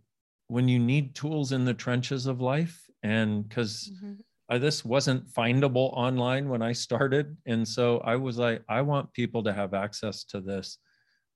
[0.47, 2.84] when you need tools in the trenches of life.
[3.03, 4.13] And because mm-hmm
[4.50, 7.36] uh, this wasn't findable online when I started.
[7.45, 10.78] And so I was like, I want people to have access to this.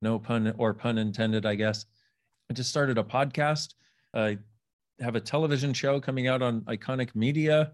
[0.01, 1.85] No pun or pun intended, I guess.
[2.49, 3.73] I just started a podcast.
[4.13, 4.37] I
[4.99, 7.73] have a television show coming out on Iconic Media.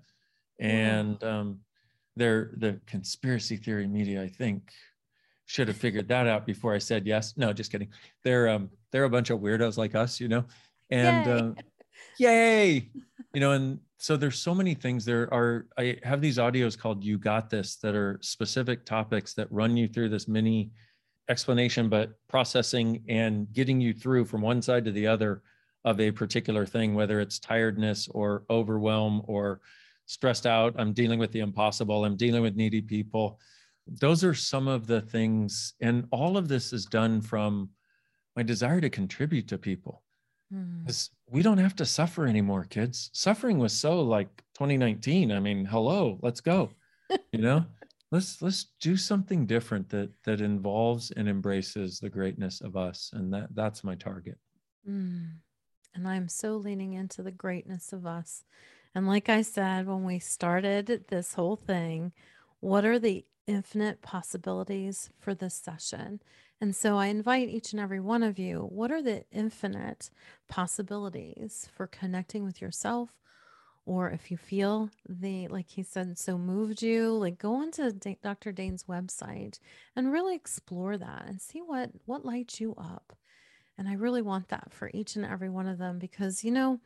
[0.60, 1.60] And um,
[2.16, 4.72] they're the conspiracy theory media, I think,
[5.46, 7.36] should have figured that out before I said yes.
[7.38, 7.90] No, just kidding.
[8.24, 10.46] They're um, they're a bunch of weirdos like us, you know.
[10.90, 11.52] And yay, uh,
[12.18, 12.90] yay!
[13.34, 15.06] you know, and so there's so many things.
[15.06, 19.52] There are i have these audios called you got this that are specific topics that
[19.52, 20.72] run you through this mini
[21.30, 25.41] explanation but processing and getting you through from one side to the other
[25.84, 29.60] of a particular thing whether it's tiredness or overwhelm or
[30.06, 33.39] stressed out i'm dealing with the impossible i'm dealing with needy people.
[33.89, 37.70] Those are some of the things and all of this is done from
[38.36, 40.04] my desire to contribute to people
[40.50, 41.34] because mm.
[41.34, 43.10] we don't have to suffer anymore, kids.
[43.14, 45.32] Suffering was so like 2019.
[45.32, 46.70] I mean, hello, let's go.
[47.32, 47.66] you know,
[48.12, 53.34] let's let's do something different that that involves and embraces the greatness of us, and
[53.34, 54.38] that that's my target.
[54.88, 55.32] Mm.
[55.95, 58.43] And I'm so leaning into the greatness of us.
[58.93, 62.14] And like I said when we started this whole thing,
[62.60, 66.22] what are the infinite possibilities for this session?
[66.60, 70.10] And so I invite each and every one of you what are the infinite
[70.47, 73.10] possibilities for connecting with yourself?
[73.86, 78.51] Or if you feel the, like he said, so moved you, like go onto Dr.
[78.51, 79.60] Dain's website
[79.95, 83.14] and really explore that and see what what lights you up.
[83.78, 86.80] And I really want that for each and every one of them because you know,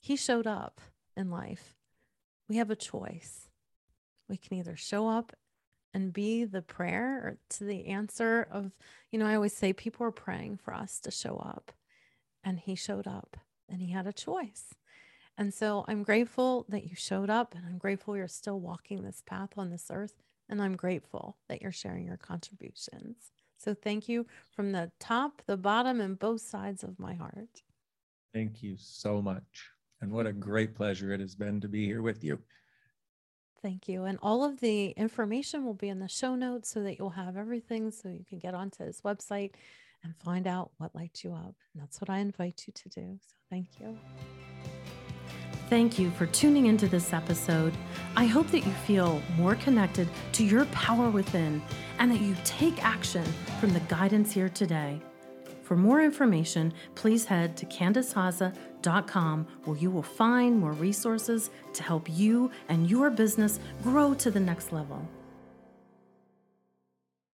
[0.00, 0.80] he showed up
[1.16, 1.74] in life.
[2.48, 3.48] We have a choice.
[4.28, 5.34] We can either show up
[5.94, 8.72] and be the prayer to the answer of,
[9.10, 11.72] you know, I always say people are praying for us to show up.
[12.44, 13.36] And he showed up
[13.68, 14.74] and he had a choice.
[15.36, 19.22] And so I'm grateful that you showed up and I'm grateful you're still walking this
[19.26, 20.14] path on this earth.
[20.48, 23.32] And I'm grateful that you're sharing your contributions.
[23.58, 27.62] So thank you from the top, the bottom, and both sides of my heart.
[28.32, 29.70] Thank you so much.
[30.00, 32.38] And what a great pleasure it has been to be here with you.
[33.62, 34.04] Thank you.
[34.04, 37.36] And all of the information will be in the show notes so that you'll have
[37.36, 39.52] everything so you can get onto his website
[40.04, 41.54] and find out what lights you up.
[41.74, 43.18] And that's what I invite you to do.
[43.20, 43.98] So thank you.
[45.68, 47.74] Thank you for tuning into this episode.
[48.16, 51.60] I hope that you feel more connected to your power within
[51.98, 53.24] and that you take action
[53.60, 55.02] from the guidance here today.
[55.68, 62.08] For more information, please head to CandiceHaza.com where you will find more resources to help
[62.08, 65.06] you and your business grow to the next level.